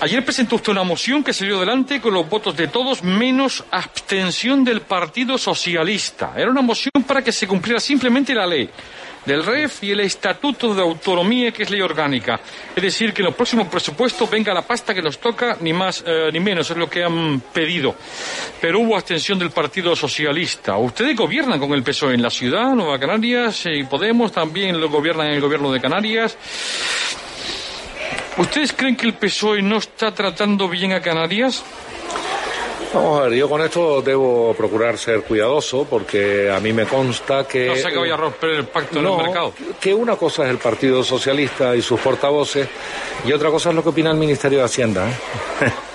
Ayer 0.01 0.25
presentó 0.25 0.57
usted 0.57 0.73
una 0.73 0.83
moción 0.83 1.23
que 1.23 1.33
salió 1.33 1.59
adelante 1.59 2.01
con 2.01 2.13
los 2.13 2.29
votos 2.29 2.57
de 2.57 2.67
todos 2.67 3.05
menos 3.05 3.63
abstención 3.71 4.65
del 4.65 4.81
Partido 4.81 5.39
Socialista. 5.39 6.33
Era 6.37 6.51
una 6.51 6.63
moción 6.63 6.91
para 7.07 7.23
que 7.23 7.31
se 7.31 7.47
cumpliera 7.47 7.79
simplemente 7.79 8.35
la 8.35 8.45
ley 8.45 8.69
del 9.25 9.45
REF 9.45 9.83
y 9.85 9.93
el 9.93 10.01
Estatuto 10.01 10.75
de 10.75 10.83
Autonomía, 10.83 11.53
que 11.53 11.63
es 11.63 11.71
ley 11.71 11.81
orgánica. 11.81 12.41
Es 12.75 12.83
decir, 12.83 13.13
que 13.13 13.23
en 13.23 13.27
los 13.27 13.35
próximos 13.35 13.69
presupuestos 13.69 14.29
venga 14.31 14.53
la 14.53 14.63
pasta 14.63 14.95
que 14.95 15.03
nos 15.03 15.19
toca, 15.19 15.57
ni 15.61 15.73
más 15.73 16.05
eh, 16.07 16.31
ni 16.33 16.41
menos, 16.41 16.71
es 16.71 16.77
lo 16.77 16.89
que 16.89 17.05
han 17.05 17.41
pedido. 17.53 17.95
Pero 18.61 18.81
hubo 18.81 18.97
abstención 18.97 19.39
del 19.39 19.51
Partido 19.51 19.95
Socialista. 19.97 20.77
Ustedes 20.77 21.17
gobiernan 21.17 21.59
con 21.61 21.73
el 21.73 21.83
PSOE 21.83 22.15
en 22.15 22.23
la 22.23 22.31
ciudad, 22.31 22.75
Nueva 22.75 22.99
Canarias, 22.99 23.67
y 23.67 23.85
Podemos 23.85 24.33
también 24.33 24.81
lo 24.81 24.89
gobiernan 24.89 25.29
en 25.29 25.35
el 25.35 25.41
gobierno 25.41 25.71
de 25.73 25.81
Canarias. 25.81 26.37
¿Ustedes 28.37 28.73
creen 28.73 28.97
que 28.97 29.07
el 29.07 29.15
PSOE 29.15 29.63
no 29.63 29.79
está 29.79 30.13
tratando 30.13 30.69
bien 30.69 30.93
a 30.93 31.01
Canarias? 31.01 31.63
Vamos 32.95 33.21
a 33.21 33.23
ver, 33.25 33.33
yo 33.35 33.49
con 33.49 33.61
esto 33.61 34.03
debo 34.03 34.55
procurar 34.55 34.97
ser 34.97 35.23
cuidadoso 35.23 35.85
porque 35.85 36.49
a 36.49 36.61
mí 36.61 36.73
me 36.73 36.87
consta 36.87 37.45
que... 37.45 37.67
No 37.67 37.75
sé 37.75 37.91
que 37.91 37.99
vaya 37.99 38.15
a 38.15 38.19
romper 38.19 38.51
el 38.51 38.67
pacto 38.67 39.01
en 39.01 39.07
el 39.07 39.17
mercado. 39.17 39.53
Que 39.81 39.93
una 39.93 40.15
cosa 40.15 40.45
es 40.45 40.51
el 40.51 40.59
Partido 40.59 41.03
Socialista 41.03 41.75
y 41.75 41.83
sus 41.83 41.99
portavoces 41.99 42.69
y 43.25 43.33
otra 43.33 43.51
cosa 43.51 43.71
es 43.71 43.75
lo 43.75 43.83
que 43.83 43.89
opina 43.89 44.13
el 44.13 44.17
Ministerio 44.17 44.59
de 44.61 44.65
Hacienda. 44.65 45.09
¿eh? 45.09 45.13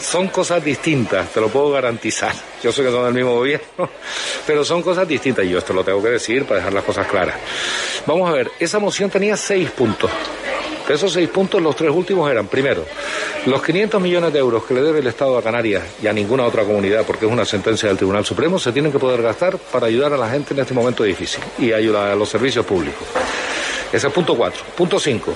son 0.00 0.26
cosas 0.28 0.64
distintas, 0.64 1.28
te 1.30 1.40
lo 1.40 1.48
puedo 1.48 1.70
garantizar. 1.70 2.34
Yo 2.60 2.72
sé 2.72 2.82
que 2.82 2.90
son 2.90 3.04
del 3.04 3.14
mismo 3.14 3.34
gobierno, 3.34 3.88
pero 4.48 4.64
son 4.64 4.82
cosas 4.82 5.06
distintas 5.06 5.44
y 5.44 5.50
yo 5.50 5.58
esto 5.58 5.72
lo 5.72 5.84
tengo 5.84 6.02
que 6.02 6.10
decir 6.10 6.44
para 6.44 6.56
dejar 6.56 6.72
las 6.72 6.84
cosas 6.84 7.06
claras. 7.06 7.36
Vamos 8.04 8.28
a 8.28 8.32
ver, 8.32 8.50
esa 8.58 8.80
moción 8.80 9.10
tenía 9.10 9.36
seis 9.36 9.70
puntos. 9.70 10.10
Esos 10.88 11.12
seis 11.12 11.28
puntos, 11.28 11.60
los 11.60 11.74
tres 11.74 11.90
últimos 11.90 12.30
eran, 12.30 12.46
primero, 12.46 12.84
los 13.46 13.62
500 13.62 14.00
millones 14.00 14.32
de 14.32 14.38
euros 14.38 14.64
que 14.64 14.74
le 14.74 14.82
debe 14.82 15.00
el 15.00 15.06
Estado 15.08 15.36
a 15.36 15.42
Canarias 15.42 15.82
y 16.00 16.06
a 16.06 16.12
ninguna 16.12 16.44
otra 16.44 16.62
comunidad, 16.64 17.04
porque 17.04 17.26
es 17.26 17.32
una 17.32 17.44
sentencia 17.44 17.88
del 17.88 17.96
Tribunal 17.96 18.24
Supremo, 18.24 18.58
se 18.58 18.72
tienen 18.72 18.92
que 18.92 18.98
poder 18.98 19.20
gastar 19.20 19.58
para 19.58 19.86
ayudar 19.86 20.12
a 20.12 20.16
la 20.16 20.28
gente 20.28 20.54
en 20.54 20.60
este 20.60 20.74
momento 20.74 21.02
difícil 21.02 21.42
y 21.58 21.72
ayudar 21.72 22.10
a 22.10 22.14
los 22.14 22.28
servicios 22.28 22.64
públicos. 22.64 23.06
Ese 23.92 24.06
es 24.06 24.12
punto 24.12 24.36
cuatro. 24.36 24.62
Punto 24.76 25.00
cinco. 25.00 25.34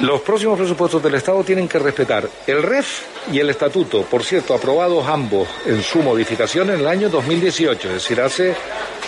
Los 0.00 0.22
próximos 0.22 0.58
presupuestos 0.58 1.02
del 1.02 1.14
Estado 1.14 1.44
tienen 1.44 1.68
que 1.68 1.78
respetar 1.78 2.28
el 2.46 2.62
REF 2.62 3.02
y 3.32 3.38
el 3.38 3.50
Estatuto, 3.50 4.02
por 4.02 4.24
cierto, 4.24 4.54
aprobados 4.54 5.06
ambos 5.06 5.46
en 5.66 5.82
su 5.82 6.00
modificación 6.02 6.70
en 6.70 6.80
el 6.80 6.88
año 6.88 7.08
2018, 7.08 7.88
es 7.88 7.94
decir, 7.94 8.20
hace 8.20 8.54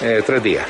eh, 0.01 0.23
tres 0.25 0.43
días. 0.43 0.67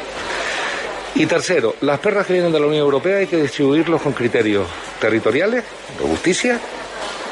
Y 1.19 1.25
tercero, 1.25 1.75
las 1.81 1.99
perras 1.99 2.27
que 2.27 2.35
vienen 2.35 2.53
de 2.53 2.61
la 2.61 2.67
Unión 2.67 2.83
Europea 2.83 3.17
hay 3.17 3.27
que 3.27 3.41
distribuirlos 3.41 4.03
con 4.03 4.13
criterios 4.13 4.67
territoriales, 5.01 5.65
de 5.99 6.05
justicia, 6.07 6.61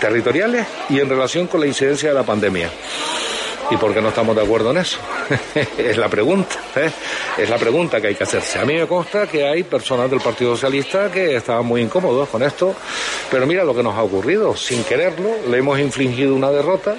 territoriales 0.01 0.67
y 0.89 1.01
en 1.01 1.09
relación 1.09 1.47
con 1.49 1.61
la 1.61 1.67
incidencia 1.67 2.09
de 2.09 2.15
la 2.15 2.23
pandemia. 2.23 2.71
¿Y 3.71 3.77
por 3.77 3.93
qué 3.93 4.01
no 4.01 4.09
estamos 4.09 4.35
de 4.37 4.43
acuerdo 4.43 4.71
en 4.71 4.79
eso? 4.79 4.99
es 5.77 5.99
la 5.99 6.09
pregunta, 6.09 6.57
¿eh? 6.77 6.91
es 7.37 7.51
la 7.51 7.59
pregunta 7.59 8.01
que 8.01 8.07
hay 8.07 8.15
que 8.15 8.25
hacerse. 8.25 8.59
A 8.59 8.65
mí 8.65 8.73
me 8.73 8.87
consta 8.87 9.27
que 9.27 9.47
hay 9.47 9.65
personas 9.65 10.11
del 10.11 10.21
Partido 10.21 10.55
Socialista 10.55 11.11
que 11.11 11.37
estaban 11.37 11.67
muy 11.67 11.83
incómodos 11.83 12.31
con 12.31 12.43
esto, 12.43 12.75
pero 13.31 13.47
mira 13.47 13.65
lo 13.65 13.75
que 13.75 13.83
nos 13.83 13.95
ha 13.97 14.03
ocurrido, 14.03 14.57
sin 14.57 14.83
quererlo, 14.85 15.31
le 15.51 15.59
hemos 15.59 15.79
infligido 15.79 16.35
una 16.35 16.51
derrota 16.51 16.97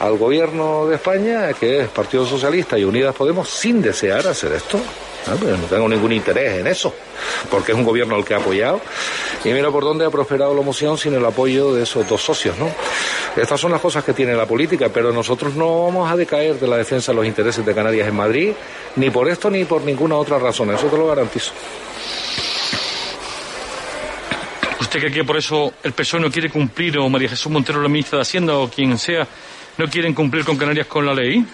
al 0.00 0.16
gobierno 0.18 0.86
de 0.86 0.96
España, 0.96 1.52
que 1.52 1.82
es 1.82 1.88
Partido 1.90 2.26
Socialista 2.26 2.76
y 2.76 2.82
Unidas 2.82 3.14
Podemos, 3.14 3.48
sin 3.48 3.80
desear 3.80 4.26
hacer 4.26 4.52
esto. 4.52 4.80
Ah, 5.26 5.36
pues 5.40 5.58
no 5.58 5.66
tengo 5.66 5.88
ningún 5.88 6.12
interés 6.12 6.60
en 6.60 6.66
eso, 6.66 6.94
porque 7.50 7.72
es 7.72 7.78
un 7.78 7.84
gobierno 7.84 8.14
al 8.14 8.24
que 8.24 8.34
ha 8.34 8.36
apoyado. 8.36 8.80
Y 9.42 9.48
mira 9.48 9.70
por 9.70 9.82
dónde 9.82 10.04
ha 10.04 10.10
prosperado 10.10 10.54
la 10.54 10.60
moción 10.60 10.98
sin 10.98 11.14
el 11.14 11.24
apoyo 11.24 11.74
de 11.74 11.84
esos 11.84 12.06
dos 12.06 12.22
socios, 12.22 12.58
¿no? 12.58 12.68
Estas 13.34 13.58
son 13.58 13.72
las 13.72 13.80
cosas 13.80 14.04
que 14.04 14.12
tiene 14.12 14.34
la 14.34 14.46
política, 14.46 14.90
pero 14.92 15.12
nosotros 15.12 15.54
no 15.54 15.84
vamos 15.86 16.10
a 16.10 16.16
decaer 16.16 16.60
de 16.60 16.68
la 16.68 16.76
defensa 16.76 17.12
de 17.12 17.16
los 17.16 17.26
intereses 17.26 17.64
de 17.64 17.74
Canarias 17.74 18.06
en 18.06 18.14
Madrid, 18.14 18.52
ni 18.96 19.10
por 19.10 19.28
esto 19.28 19.50
ni 19.50 19.64
por 19.64 19.82
ninguna 19.82 20.16
otra 20.16 20.38
razón, 20.38 20.72
eso 20.72 20.86
te 20.86 20.96
lo 20.96 21.06
garantizo. 21.06 21.52
¿Usted 24.80 25.00
cree 25.00 25.12
que 25.12 25.24
por 25.24 25.36
eso 25.36 25.72
el 25.82 25.92
PSOE 25.92 26.20
no 26.20 26.30
quiere 26.30 26.50
cumplir, 26.50 26.98
o 26.98 27.08
María 27.08 27.30
Jesús 27.30 27.50
Montero, 27.50 27.82
la 27.82 27.88
ministra 27.88 28.18
de 28.18 28.22
Hacienda, 28.22 28.54
o 28.56 28.68
quien 28.68 28.98
sea, 28.98 29.26
no 29.78 29.88
quieren 29.88 30.14
cumplir 30.14 30.44
con 30.44 30.56
Canarias 30.56 30.86
con 30.86 31.04
la 31.04 31.14
ley? 31.14 31.44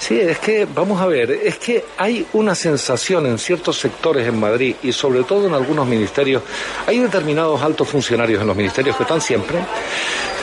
Sí, 0.00 0.18
es 0.18 0.38
que, 0.38 0.66
vamos 0.74 0.98
a 1.02 1.06
ver, 1.06 1.30
es 1.30 1.58
que 1.58 1.84
hay 1.98 2.26
una 2.32 2.54
sensación 2.54 3.26
en 3.26 3.38
ciertos 3.38 3.78
sectores 3.78 4.26
en 4.26 4.40
Madrid 4.40 4.74
y 4.82 4.92
sobre 4.92 5.24
todo 5.24 5.46
en 5.46 5.52
algunos 5.52 5.86
ministerios, 5.86 6.42
hay 6.86 6.98
determinados 6.98 7.60
altos 7.60 7.86
funcionarios 7.86 8.40
en 8.40 8.46
los 8.46 8.56
ministerios 8.56 8.96
que 8.96 9.02
están 9.02 9.20
siempre, 9.20 9.58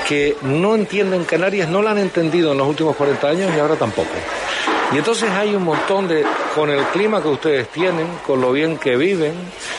que 0.08 0.38
no 0.44 0.76
entienden 0.76 1.26
Canarias, 1.26 1.68
no 1.70 1.82
la 1.82 1.90
han 1.90 1.98
entendido 1.98 2.52
en 2.52 2.60
los 2.60 2.68
últimos 2.68 2.96
40 2.96 3.28
años 3.28 3.52
y 3.56 3.60
ahora 3.60 3.76
tampoco. 3.76 4.12
Y 4.94 4.98
entonces 5.00 5.30
hay 5.32 5.54
un 5.54 5.64
montón 5.64 6.08
de, 6.08 6.24
con 6.56 6.70
el 6.70 6.82
clima 6.86 7.22
que 7.22 7.28
ustedes 7.28 7.68
tienen, 7.70 8.08
con 8.26 8.40
lo 8.40 8.52
bien 8.52 8.78
que 8.78 8.96
viven, 8.96 9.34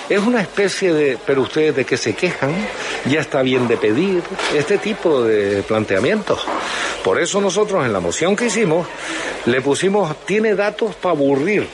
es 0.08 0.18
una 0.18 0.42
especie 0.42 0.92
de, 0.92 1.18
pero 1.24 1.42
ustedes 1.42 1.76
de 1.76 1.86
que 1.86 1.96
se 1.96 2.14
quejan, 2.14 2.52
ya 3.06 3.20
está 3.20 3.40
bien 3.42 3.68
de 3.68 3.78
pedir, 3.78 4.22
este 4.54 4.76
tipo 4.76 5.22
de 5.22 5.62
planteamientos. 5.62 6.44
Por 7.08 7.18
eso 7.18 7.40
nosotros 7.40 7.86
en 7.86 7.94
la 7.94 8.00
moción 8.00 8.36
que 8.36 8.44
hicimos 8.44 8.86
le 9.46 9.62
pusimos, 9.62 10.14
tiene 10.26 10.54
datos 10.54 10.94
para 10.94 11.14
aburrir 11.14 11.66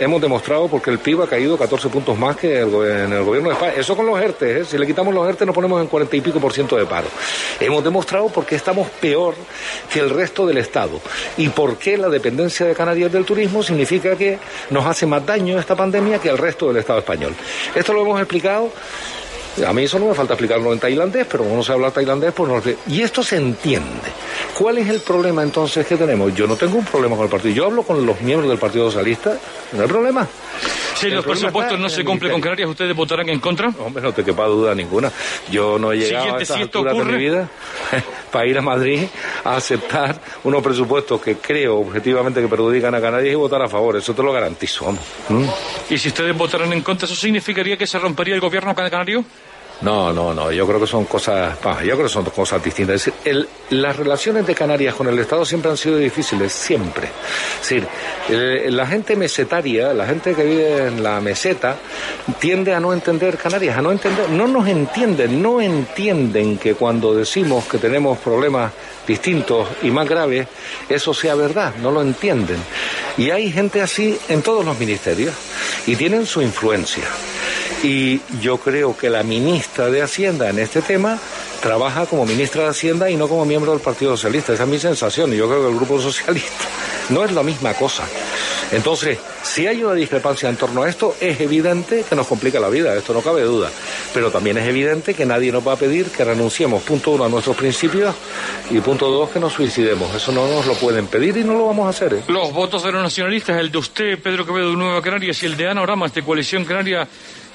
hemos 0.00 0.20
demostrado 0.20 0.66
porque 0.66 0.90
el 0.90 0.98
PIB 0.98 1.22
ha 1.22 1.28
caído 1.28 1.56
14 1.56 1.88
puntos 1.88 2.18
más 2.18 2.36
que 2.36 2.62
en 2.62 3.12
el 3.12 3.22
gobierno 3.22 3.50
de 3.50 3.54
España. 3.54 3.74
Eso 3.76 3.96
con 3.96 4.06
los 4.06 4.20
ERTE, 4.20 4.58
¿eh? 4.58 4.64
si 4.64 4.76
le 4.76 4.84
quitamos 4.84 5.14
los 5.14 5.28
ERTE 5.28 5.46
nos 5.46 5.54
ponemos 5.54 5.80
en 5.80 5.86
40 5.86 6.16
y 6.16 6.20
pico 6.20 6.40
por 6.40 6.52
ciento 6.52 6.76
de 6.76 6.84
paro. 6.84 7.06
Hemos 7.60 7.84
demostrado 7.84 8.26
porque 8.26 8.56
estamos 8.56 8.88
peor 8.88 9.36
que 9.88 10.00
el 10.00 10.10
resto 10.10 10.44
del 10.48 10.58
Estado 10.58 11.00
y 11.36 11.48
por 11.50 11.76
qué 11.76 11.96
la 11.96 12.08
dependencia 12.08 12.66
de 12.66 12.74
Canarias 12.74 13.12
del 13.12 13.24
turismo 13.24 13.62
significa 13.62 14.16
que 14.16 14.40
nos 14.70 14.84
hace 14.84 15.06
más 15.06 15.24
daño 15.24 15.60
esta 15.60 15.76
pandemia 15.76 16.18
que 16.18 16.28
el 16.28 16.38
resto 16.38 16.66
del 16.66 16.78
Estado 16.78 16.98
español. 16.98 17.36
Esto 17.72 17.92
lo 17.92 18.02
hemos 18.02 18.18
explicado 18.18 18.72
a 19.66 19.72
mí 19.72 19.84
eso 19.84 19.98
no 19.98 20.06
me 20.06 20.14
falta 20.14 20.34
explicarlo 20.34 20.72
en 20.72 20.78
tailandés, 20.78 21.26
pero 21.30 21.44
uno 21.44 21.62
se 21.62 21.72
habla 21.72 21.90
tailandés, 21.90 22.32
pues 22.32 22.48
no 22.50 22.62
Y 22.88 23.02
esto 23.02 23.22
se 23.22 23.36
entiende. 23.36 24.08
¿Cuál 24.58 24.78
es 24.78 24.88
el 24.88 25.00
problema 25.00 25.42
entonces 25.42 25.86
que 25.86 25.96
tenemos? 25.96 26.34
Yo 26.34 26.46
no 26.46 26.56
tengo 26.56 26.78
un 26.78 26.84
problema 26.84 27.16
con 27.16 27.24
el 27.24 27.30
partido. 27.30 27.54
Yo 27.54 27.66
hablo 27.66 27.82
con 27.82 28.04
los 28.04 28.20
miembros 28.20 28.48
del 28.48 28.58
Partido 28.58 28.86
Socialista. 28.86 29.36
No 29.72 29.82
hay 29.82 29.88
problema. 29.88 30.26
Si 30.94 31.10
los 31.10 31.24
presupuestos 31.24 31.78
no 31.78 31.88
se 31.88 32.04
cumplen 32.04 32.32
con 32.32 32.40
Canarias, 32.40 32.68
¿ustedes 32.68 32.94
votarán 32.94 33.28
en 33.28 33.40
contra? 33.40 33.72
Hombre, 33.84 34.02
no 34.02 34.12
te 34.12 34.24
quepa 34.24 34.46
duda 34.46 34.74
ninguna. 34.74 35.10
Yo 35.50 35.78
no 35.78 35.92
he 35.92 35.98
llegado 35.98 36.36
a 36.36 36.40
esta 36.40 36.54
altura 36.54 36.94
de 36.94 37.04
mi 37.04 37.16
vida 37.16 37.48
para 38.30 38.46
ir 38.46 38.56
a 38.56 38.62
Madrid 38.62 39.04
a 39.44 39.56
aceptar 39.56 40.20
unos 40.44 40.62
presupuestos 40.62 41.20
que 41.20 41.36
creo 41.36 41.78
objetivamente 41.78 42.40
que 42.40 42.48
perjudican 42.48 42.94
a 42.94 43.00
Canarias 43.00 43.32
y 43.32 43.36
votar 43.36 43.62
a 43.62 43.68
favor. 43.68 43.96
Eso 43.96 44.14
te 44.14 44.22
lo 44.22 44.32
garantizo. 44.32 44.92
¿Mm? 45.28 45.44
¿Y 45.92 45.98
si 45.98 46.08
ustedes 46.08 46.34
votaran 46.34 46.72
en 46.72 46.80
contra, 46.80 47.04
eso 47.04 47.14
significaría 47.14 47.76
que 47.76 47.86
se 47.86 47.98
rompería 47.98 48.34
el 48.34 48.40
gobierno 48.40 48.74
canario? 48.74 49.26
No, 49.82 50.12
no, 50.12 50.32
no, 50.32 50.52
yo 50.52 50.64
creo 50.64 50.78
que 50.78 50.86
son 50.86 51.06
cosas, 51.06 51.58
yo 51.60 51.94
creo 51.94 52.04
que 52.04 52.08
son 52.08 52.24
cosas 52.26 52.62
distintas. 52.62 52.94
Es 52.96 53.12
decir, 53.24 53.48
las 53.70 53.96
relaciones 53.96 54.46
de 54.46 54.54
Canarias 54.54 54.94
con 54.94 55.08
el 55.08 55.18
Estado 55.18 55.44
siempre 55.44 55.72
han 55.72 55.76
sido 55.76 55.96
difíciles, 55.96 56.52
siempre. 56.52 57.08
Es 57.60 57.68
decir, 57.68 57.88
la 58.72 58.86
gente 58.86 59.16
mesetaria, 59.16 59.92
la 59.92 60.06
gente 60.06 60.34
que 60.34 60.44
vive 60.44 60.86
en 60.86 61.02
la 61.02 61.20
meseta, 61.20 61.76
tiende 62.38 62.72
a 62.74 62.78
no 62.78 62.92
entender 62.92 63.36
Canarias, 63.36 63.76
a 63.76 63.82
no 63.82 63.90
entender, 63.90 64.30
no 64.30 64.46
nos 64.46 64.68
entienden, 64.68 65.42
no 65.42 65.60
entienden 65.60 66.58
que 66.58 66.74
cuando 66.74 67.12
decimos 67.14 67.64
que 67.64 67.78
tenemos 67.78 68.18
problemas 68.18 68.72
distintos 69.04 69.68
y 69.82 69.90
más 69.90 70.08
graves, 70.08 70.46
eso 70.88 71.12
sea 71.12 71.34
verdad, 71.34 71.74
no 71.82 71.90
lo 71.90 72.02
entienden. 72.02 72.58
Y 73.18 73.30
hay 73.30 73.50
gente 73.50 73.82
así 73.82 74.16
en 74.28 74.42
todos 74.42 74.64
los 74.64 74.78
ministerios 74.78 75.34
y 75.86 75.96
tienen 75.96 76.24
su 76.24 76.40
influencia. 76.40 77.04
Y 77.82 78.20
yo 78.40 78.58
creo 78.58 78.96
que 78.96 79.10
la 79.10 79.22
ministra 79.22 79.90
de 79.90 80.02
Hacienda 80.02 80.48
en 80.50 80.58
este 80.58 80.82
tema 80.82 81.18
trabaja 81.60 82.06
como 82.06 82.24
ministra 82.24 82.62
de 82.64 82.68
Hacienda 82.68 83.10
y 83.10 83.16
no 83.16 83.28
como 83.28 83.44
miembro 83.44 83.72
del 83.72 83.80
Partido 83.80 84.16
Socialista. 84.16 84.52
Esa 84.52 84.64
es 84.64 84.68
mi 84.68 84.78
sensación 84.78 85.32
y 85.32 85.36
yo 85.36 85.48
creo 85.48 85.62
que 85.62 85.68
el 85.68 85.76
Grupo 85.76 86.00
Socialista 86.00 86.64
no 87.10 87.24
es 87.24 87.32
la 87.32 87.42
misma 87.42 87.74
cosa. 87.74 88.04
Entonces, 88.72 89.18
si 89.42 89.66
hay 89.66 89.84
una 89.84 89.92
discrepancia 89.92 90.48
en 90.48 90.56
torno 90.56 90.82
a 90.82 90.88
esto, 90.88 91.14
es 91.20 91.40
evidente 91.40 92.04
que 92.08 92.16
nos 92.16 92.26
complica 92.26 92.58
la 92.58 92.70
vida, 92.70 92.94
esto 92.94 93.12
no 93.12 93.20
cabe 93.20 93.42
duda. 93.42 93.70
Pero 94.14 94.30
también 94.30 94.56
es 94.56 94.66
evidente 94.66 95.12
que 95.12 95.26
nadie 95.26 95.52
nos 95.52 95.66
va 95.66 95.74
a 95.74 95.76
pedir 95.76 96.06
que 96.06 96.24
renunciemos, 96.24 96.82
punto 96.82 97.10
uno, 97.10 97.24
a 97.24 97.28
nuestros 97.28 97.54
principios 97.54 98.14
y 98.70 98.80
punto 98.80 99.10
dos, 99.10 99.30
que 99.30 99.40
nos 99.40 99.52
suicidemos. 99.52 100.14
Eso 100.14 100.32
no 100.32 100.46
nos 100.46 100.66
lo 100.66 100.74
pueden 100.74 101.06
pedir 101.06 101.36
y 101.36 101.44
no 101.44 101.52
lo 101.52 101.66
vamos 101.66 101.86
a 101.86 101.90
hacer. 101.90 102.14
¿eh? 102.14 102.22
Los 102.28 102.52
votos 102.52 102.82
de 102.82 102.92
los 102.92 103.02
nacionalistas, 103.02 103.58
el 103.58 103.70
de 103.70 103.78
usted, 103.78 104.18
Pedro 104.18 104.46
Quevedo 104.46 104.72
Nueva 104.74 105.02
Canarias, 105.02 105.42
y 105.42 105.46
el 105.46 105.56
de 105.56 105.68
Ana 105.68 105.82
Oramas 105.82 106.14
de 106.14 106.22
Coalición 106.22 106.64
Canaria, 106.64 107.06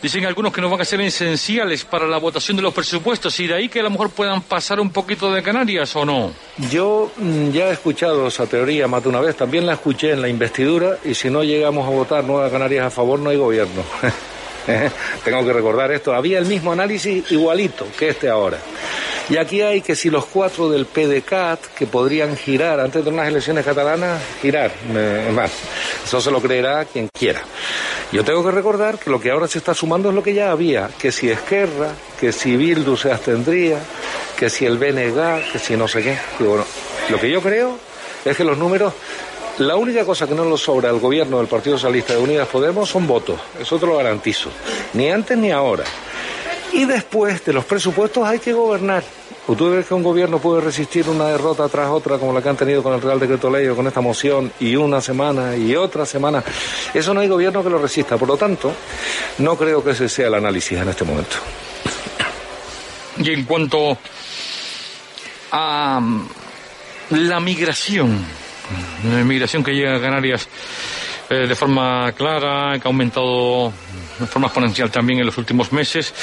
Dicen 0.02 0.26
algunos 0.26 0.54
que 0.54 0.62
no 0.62 0.70
van 0.70 0.82
a 0.82 0.86
ser 0.86 1.02
esenciales 1.02 1.84
para 1.84 2.06
la 2.08 2.18
votación 2.18 2.56
de 2.56 2.64
los 2.64 2.74
presupuestos 2.74 3.40
y 3.40 3.48
de 3.48 3.56
ahí 3.56 3.70
que 3.70 3.80
a 3.80 3.84
lo 3.84 3.90
mejor 3.90 4.12
puedan 4.12 4.42
pasar 4.42 4.80
un 4.80 4.92
poquito 4.92 5.32
de 5.34 5.42
Canarias 5.42 5.96
o 5.96 6.06
no. 6.06 6.32
Yo 6.70 7.12
mm, 7.18 7.50
ya 7.50 7.70
he 7.70 7.72
escuchado 7.72 8.28
esa 8.28 8.46
teoría 8.46 8.88
más 8.88 9.04
de 9.04 9.10
una 9.10 9.22
vez, 9.22 9.36
también 9.36 9.66
la 9.66 9.74
escuché 9.74 10.12
en 10.12 10.22
la 10.22 10.30
investidura 10.30 10.98
y 11.04 11.16
si 11.16 11.30
no 11.30 11.44
llegamos 11.44 11.88
a 11.88 11.90
votar 11.90 12.24
Nueva 12.24 12.50
Canarias 12.52 12.86
a 12.86 12.90
favor 12.92 13.20
no 13.20 13.32
hay 13.32 13.38
gobierno. 13.38 13.84
Tengo 15.24 15.46
que 15.46 15.54
recordar 15.54 15.92
esto, 15.92 16.14
había 16.14 16.40
el 16.40 16.46
mismo 16.46 16.72
análisis 16.72 17.32
igualito 17.32 17.88
que 17.98 18.10
este 18.10 18.30
ahora. 18.30 18.60
Y 19.30 19.38
aquí 19.38 19.62
hay 19.62 19.82
que 19.82 19.96
si 19.96 20.10
los 20.10 20.26
cuatro 20.26 20.70
del 20.70 20.86
PDCAT, 20.86 21.60
que 21.78 21.86
podrían 21.86 22.38
girar 22.38 22.80
antes 22.80 23.04
de 23.04 23.10
unas 23.10 23.28
elecciones 23.28 23.66
catalanas, 23.66 24.22
girar, 24.42 24.72
es 24.96 25.34
más, 25.34 25.52
eso 26.06 26.22
se 26.22 26.32
lo 26.32 26.42
creerá 26.42 26.86
quien 26.86 27.10
quiera. 27.10 27.42
Yo 28.14 28.24
tengo 28.24 28.42
que 28.42 28.52
recordar 28.52 28.98
que 28.98 29.10
lo 29.10 29.20
que 29.20 29.32
ahora 29.32 29.50
se 29.50 29.58
está 29.58 29.74
sumando 29.74 30.10
es 30.10 30.16
lo 30.16 30.24
que 30.24 30.34
ya 30.34 30.52
había, 30.52 30.90
que 30.98 31.12
si 31.12 31.30
Esquerra, 31.30 31.92
que 32.18 32.32
si 32.32 32.56
Bildu 32.56 32.96
se 32.96 33.12
abstendría, 33.12 33.80
que 34.38 34.50
si 34.50 34.66
el 34.66 34.78
BNG, 34.78 35.52
que 35.52 35.60
si 35.60 35.76
no 35.76 35.90
sé 35.90 36.04
qué. 36.04 36.18
bueno, 36.40 36.64
lo 37.10 37.20
que 37.20 37.30
yo 37.30 37.42
creo 37.42 37.78
es 38.24 38.38
que 38.38 38.46
los 38.46 38.58
números 38.58 38.94
la 39.60 39.76
única 39.76 40.06
cosa 40.06 40.28
que 40.28 40.36
no 40.36 40.46
lo 40.46 40.58
sobra 40.58 40.90
al 40.90 41.00
gobierno 41.00 41.38
del 41.38 41.48
Partido 41.48 41.78
Socialista 41.78 42.14
de 42.14 42.20
Unidas 42.20 42.48
Podemos 42.48 42.90
son 42.90 43.08
votos, 43.08 43.40
eso 43.60 43.80
te 43.80 43.86
lo 43.86 43.98
garantizo, 43.98 44.50
ni 44.94 45.10
antes 45.10 45.38
ni 45.38 45.52
ahora. 45.52 45.84
Y 46.74 46.86
después 46.86 47.44
de 47.46 47.54
los 47.54 47.66
presupuestos 47.66 48.24
hay 48.28 48.40
que 48.40 48.54
gobernar. 48.54 49.04
¿Tú 49.48 49.56
crees 49.56 49.88
que 49.88 49.94
un 49.94 50.04
gobierno 50.04 50.40
puede 50.40 50.60
resistir 50.62 51.08
una 51.08 51.30
derrota 51.30 51.70
tras 51.70 51.90
otra 51.90 52.18
como 52.18 52.34
la 52.34 52.42
que 52.42 52.50
han 52.50 52.58
tenido 52.58 52.84
con 52.84 52.94
el 52.94 53.02
Real 53.02 53.18
Decreto 53.18 53.50
Ley 53.50 53.66
o 53.68 53.76
con 53.78 53.88
esta 53.88 54.02
moción 54.02 54.52
y 54.60 54.76
una 54.76 55.00
semana 55.00 55.56
y 55.56 55.74
otra 55.76 56.06
semana? 56.06 56.44
Eso 56.94 57.14
no 57.14 57.22
hay 57.22 57.30
gobierno 57.30 57.64
que 57.64 57.70
lo 57.70 57.78
resista. 57.78 58.18
Por 58.18 58.28
lo 58.28 58.36
tanto, 58.36 58.74
no 59.38 59.56
creo 59.56 59.82
que 59.82 59.92
ese 59.92 60.10
sea 60.10 60.28
el 60.28 60.34
análisis 60.34 60.78
en 60.78 60.90
este 60.90 61.06
momento. 61.06 61.38
Y 63.20 63.32
en 63.32 63.46
cuanto 63.46 63.98
a 65.52 66.02
la 67.12 67.40
migración. 67.40 68.47
La 69.04 69.24
migración 69.24 69.64
que 69.64 69.74
llega 69.74 69.96
a 69.96 70.02
Canarias 70.02 70.48
eh, 71.30 71.46
de 71.48 71.56
forma 71.56 72.12
clara, 72.14 72.80
que 72.80 72.88
ha 72.88 72.90
aumentado 72.90 73.74
de 74.18 74.28
forma 74.28 74.48
exponencial 74.48 74.90
también 74.90 75.20
en 75.20 75.26
los 75.26 75.38
últimos 75.38 75.72
meses. 75.72 76.14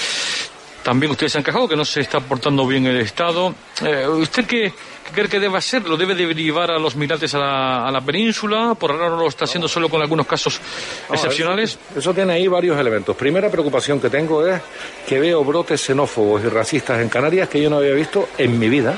También 0.83 1.13
ustedes 1.13 1.33
se 1.33 1.39
han 1.39 1.45
quejado 1.45 1.67
que 1.67 1.77
no 1.77 1.85
se 1.85 2.01
está 2.01 2.21
portando 2.21 2.67
bien 2.67 2.87
el 2.87 3.01
Estado. 3.01 3.55
Eh, 3.83 4.07
¿Usted 4.07 4.45
qué, 4.47 4.73
cree 5.15 5.29
que 5.29 5.41
debe 5.41 5.57
hacer? 5.57 5.87
¿Lo 5.87 5.97
debe 5.97 6.15
derivar 6.15 6.71
a 6.71 6.79
los 6.79 6.97
migrantes 6.97 7.35
a 7.35 7.91
la, 7.91 8.01
península? 8.05 8.75
¿Por 8.75 8.93
ahora 8.93 9.09
no 9.09 9.17
lo 9.17 9.29
está 9.29 9.45
haciendo 9.45 9.69
solo 9.69 9.89
con 9.89 10.03
algunos 10.03 10.27
casos 10.27 10.61
excepcionales? 11.11 11.79
eso, 11.97 12.13
tiene 12.13 12.35
ahí 12.35 12.49
varios 12.49 12.79
elementos. 12.79 13.17
Primera 13.17 13.51
preocupación 13.51 14.01
que 14.01 14.11
tengo 14.11 14.47
es 14.47 14.61
que 15.07 15.21
veo 15.21 15.43
brotes 15.45 15.81
xenófobos 15.81 16.43
y 16.45 16.49
racistas 16.49 17.01
en 17.01 17.09
Canarias 17.09 17.49
que 17.49 17.63
yo 17.63 17.71
no 17.71 17.77
había 17.79 17.93
visto 17.93 18.29
en 18.37 18.59
mi 18.59 18.69
vida 18.69 18.95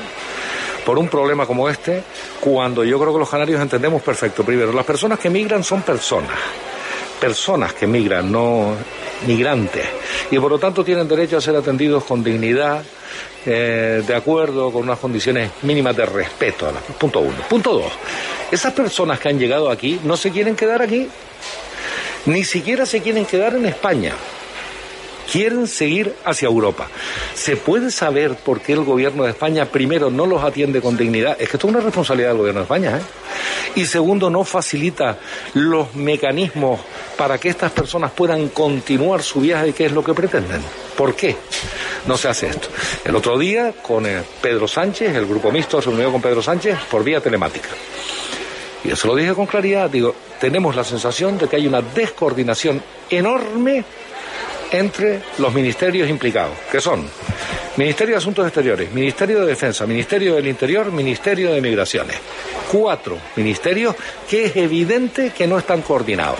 por 0.87 0.97
un 0.97 1.09
problema 1.09 1.45
como 1.45 1.67
este, 1.67 2.01
cuando 2.39 2.81
yo 2.81 2.97
creo 2.97 3.11
que 3.11 3.19
los 3.19 3.29
canarios 3.29 3.59
entendemos 3.59 4.01
perfecto. 4.01 4.45
Primero, 4.45 4.71
las 4.71 4.85
personas 4.85 5.19
que 5.19 5.29
migran 5.29 5.61
son 5.61 5.81
personas 5.81 6.31
personas 7.19 7.73
que 7.73 7.87
migran, 7.87 8.31
no 8.31 8.73
migrantes, 9.25 9.85
y 10.29 10.37
por 10.37 10.51
lo 10.51 10.59
tanto 10.59 10.85
tienen 10.85 11.07
derecho 11.07 11.37
a 11.37 11.41
ser 11.41 11.55
atendidos 11.55 12.05
con 12.05 12.23
dignidad, 12.23 12.83
eh, 13.45 14.03
de 14.05 14.15
acuerdo 14.15 14.71
con 14.71 14.83
unas 14.83 14.99
condiciones 14.99 15.51
mínimas 15.63 15.97
de 15.97 16.05
respeto. 16.05 16.71
Punto 16.97 17.19
uno. 17.19 17.37
Punto 17.49 17.73
dos. 17.73 17.91
Esas 18.49 18.71
personas 18.71 19.19
que 19.19 19.27
han 19.29 19.39
llegado 19.39 19.69
aquí 19.69 19.99
no 20.03 20.15
se 20.15 20.31
quieren 20.31 20.55
quedar 20.55 20.81
aquí, 20.83 21.09
ni 22.27 22.45
siquiera 22.45 22.85
se 22.85 23.01
quieren 23.01 23.25
quedar 23.25 23.55
en 23.55 23.65
España 23.65 24.13
quieren 25.31 25.67
seguir 25.67 26.15
hacia 26.25 26.47
Europa. 26.47 26.87
¿Se 27.33 27.57
puede 27.57 27.91
saber 27.91 28.35
por 28.35 28.61
qué 28.61 28.73
el 28.73 28.83
gobierno 28.83 29.23
de 29.23 29.31
España, 29.31 29.65
primero, 29.65 30.09
no 30.09 30.25
los 30.25 30.43
atiende 30.43 30.81
con 30.81 30.97
dignidad? 30.97 31.37
Es 31.39 31.49
que 31.49 31.57
esto 31.57 31.67
es 31.67 31.73
una 31.73 31.83
responsabilidad 31.83 32.29
del 32.29 32.37
gobierno 32.37 32.61
de 32.61 32.63
España. 32.63 32.97
¿eh? 32.97 33.01
Y 33.75 33.85
segundo, 33.85 34.29
no 34.29 34.43
facilita 34.43 35.17
los 35.53 35.93
mecanismos 35.95 36.79
para 37.17 37.37
que 37.37 37.49
estas 37.49 37.71
personas 37.71 38.11
puedan 38.11 38.49
continuar 38.49 39.21
su 39.21 39.41
viaje 39.41 39.69
y 39.69 39.73
qué 39.73 39.85
es 39.85 39.91
lo 39.91 40.03
que 40.03 40.13
pretenden. 40.13 40.61
¿Por 40.95 41.15
qué 41.15 41.35
no 42.07 42.17
se 42.17 42.27
hace 42.27 42.47
esto? 42.47 42.69
El 43.03 43.15
otro 43.15 43.37
día, 43.37 43.73
con 43.81 44.05
eh, 44.05 44.23
Pedro 44.41 44.67
Sánchez, 44.67 45.15
el 45.15 45.25
grupo 45.25 45.51
mixto 45.51 45.81
se 45.81 45.89
reunió 45.89 46.11
con 46.11 46.21
Pedro 46.21 46.41
Sánchez 46.41 46.77
por 46.89 47.03
vía 47.03 47.21
telemática. 47.21 47.69
Y 48.83 48.91
eso 48.91 49.07
lo 49.07 49.15
dije 49.15 49.33
con 49.33 49.45
claridad, 49.47 49.89
digo, 49.89 50.15
tenemos 50.39 50.75
la 50.75 50.83
sensación 50.83 51.37
de 51.37 51.47
que 51.47 51.57
hay 51.57 51.67
una 51.67 51.81
descoordinación 51.81 52.81
enorme 53.09 53.83
entre 54.71 55.21
los 55.37 55.53
ministerios 55.53 56.09
implicados, 56.09 56.57
que 56.71 56.81
son 56.81 57.07
Ministerio 57.77 58.15
de 58.15 58.17
Asuntos 58.17 58.47
Exteriores, 58.47 58.91
Ministerio 58.91 59.41
de 59.41 59.47
Defensa, 59.47 59.85
Ministerio 59.85 60.35
del 60.35 60.47
Interior, 60.47 60.91
Ministerio 60.91 61.53
de 61.53 61.61
Migraciones. 61.61 62.17
Cuatro 62.71 63.19
ministerios 63.35 63.95
que 64.27 64.45
es 64.45 64.55
evidente 64.55 65.31
que 65.31 65.47
no 65.47 65.59
están 65.59 65.81
coordinados. 65.81 66.39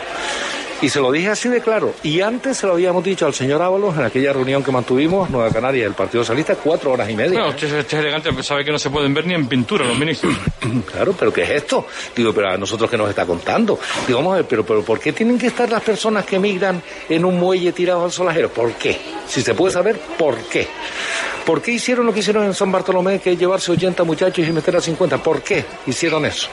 Y 0.80 0.90
se 0.90 1.00
lo 1.00 1.12
dije 1.12 1.30
así 1.30 1.50
de 1.50 1.60
claro. 1.60 1.94
Y 2.04 2.22
antes 2.22 2.58
se 2.58 2.68
lo 2.68 2.74
habíamos 2.74 3.04
dicho 3.04 3.26
al 3.26 3.34
señor 3.34 3.64
Ábalos 3.64 3.98
en 3.98 4.04
aquella 4.04 4.32
reunión 4.32 4.64
que 4.64 4.72
mantuvimos, 4.72 5.28
Nueva 5.30 5.50
Canaria, 5.50 5.88
el 5.88 5.94
Partido 5.94 6.24
Socialista, 6.24 6.56
cuatro 6.56 6.92
horas 6.92 7.10
y 7.10 7.16
media. 7.16 7.40
No, 7.40 7.50
usted, 7.50 7.80
es 7.80 7.94
elegante, 7.94 8.32
sabe 8.44 8.64
que 8.64 8.72
no 8.72 8.78
se 8.78 8.92
pueden 8.92 9.12
ver 9.12 9.26
ni 9.26 9.34
en 9.34 9.48
pintura 9.48 9.86
los 9.86 9.98
ministros. 9.98 10.36
claro, 10.92 11.16
pero 11.18 11.34
¿qué 11.34 11.44
es 11.44 11.50
esto? 11.50 11.88
Digo, 12.16 12.32
pero 12.32 12.52
a 12.52 12.58
nosotros 12.58 12.90
que 12.92 12.98
nos 12.98 13.10
está 13.10 13.26
contando. 13.26 13.80
Digo, 14.06 14.20
vamos 14.20 14.34
a 14.34 14.36
ver, 14.38 14.46
pero, 14.46 14.64
pero 14.64 14.84
¿por 14.84 15.00
qué 15.00 15.14
tienen 15.14 15.40
que 15.40 15.48
estar 15.48 15.68
las 15.68 15.82
personas 15.82 16.26
que 16.26 16.38
migran 16.38 16.82
en 17.10 17.26
un 17.26 17.40
muelle 17.40 17.72
tirado 17.72 18.06
al 18.06 18.12
solajero? 18.12 18.50
¿Por 18.50 18.74
qué? 18.74 19.00
Si 19.28 19.42
se 19.42 19.56
puede 19.56 19.74
saber, 19.74 19.98
¿por 20.18 20.38
qué? 20.44 20.68
¿Por 21.48 21.62
qué 21.62 21.72
hicieron 21.72 22.06
lo 22.06 22.14
que 22.14 22.20
hicieron 22.20 22.44
en 22.44 22.54
San 22.54 22.70
Bartolomé, 22.74 23.20
que 23.20 23.32
es 23.32 23.40
llevarse 23.40 23.72
80 23.72 24.04
muchachos 24.04 24.46
y 24.46 24.52
meter 24.52 24.76
a 24.76 24.82
50? 24.82 25.24
¿Por 25.24 25.42
qué 25.42 25.64
hicieron 25.86 26.26
eso? 26.26 26.50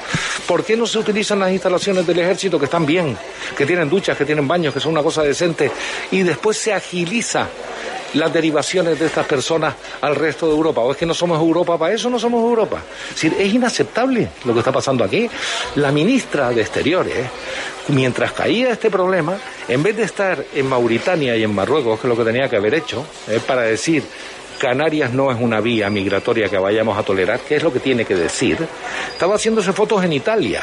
¿Por 0.46 0.64
qué 0.64 0.76
no 0.76 0.86
se 0.86 1.00
utilizan 1.00 1.40
las 1.40 1.50
instalaciones 1.50 2.06
del 2.06 2.20
ejército 2.20 2.60
que 2.60 2.66
están 2.66 2.86
bien, 2.86 3.18
que 3.58 3.66
tienen 3.66 3.90
duchas, 3.90 4.16
que 4.16 4.24
tienen 4.24 4.46
baños, 4.46 4.72
que 4.72 4.78
son 4.78 4.92
una 4.92 5.02
cosa 5.02 5.24
decente, 5.24 5.68
y 6.12 6.22
después 6.22 6.58
se 6.58 6.72
agiliza 6.72 7.48
las 8.14 8.32
derivaciones 8.32 8.96
de 8.96 9.06
estas 9.06 9.26
personas 9.26 9.74
al 10.00 10.14
resto 10.14 10.46
de 10.46 10.52
Europa. 10.52 10.80
¿O 10.82 10.92
es 10.92 10.96
que 10.96 11.06
no 11.06 11.14
somos 11.14 11.40
Europa 11.40 11.76
para 11.76 11.92
eso? 11.92 12.08
No 12.08 12.20
somos 12.20 12.40
Europa. 12.40 12.80
Es, 13.16 13.52
inaceptable 13.52 14.28
lo 14.44 14.52
que 14.52 14.60
está 14.60 14.70
pasando 14.70 15.02
aquí. 15.02 15.28
La 15.74 15.90
ministra 15.90 16.50
de 16.50 16.60
Exteriores, 16.60 17.26
mientras 17.88 18.30
caía 18.30 18.70
este 18.70 18.92
problema, 18.92 19.36
en 19.66 19.82
vez 19.82 19.96
de 19.96 20.04
estar 20.04 20.44
en 20.54 20.68
Mauritania 20.68 21.36
y 21.36 21.42
en 21.42 21.52
Marruecos, 21.52 21.98
que 21.98 22.06
es 22.06 22.08
lo 22.08 22.16
que 22.16 22.30
tenía 22.30 22.48
que 22.48 22.56
haber 22.56 22.74
hecho, 22.74 23.04
es 23.26 23.42
para 23.42 23.62
decir 23.62 24.04
Canarias 24.64 25.12
no 25.12 25.30
es 25.30 25.36
una 25.38 25.60
vía 25.60 25.90
migratoria 25.90 26.48
que 26.48 26.56
vayamos 26.56 26.96
a 26.96 27.02
tolerar, 27.02 27.40
que 27.40 27.56
es 27.56 27.62
lo 27.62 27.70
que 27.70 27.80
tiene 27.80 28.06
que 28.06 28.14
decir, 28.14 28.56
estaba 29.12 29.34
haciéndose 29.34 29.74
fotos 29.74 30.02
en 30.02 30.14
Italia. 30.14 30.62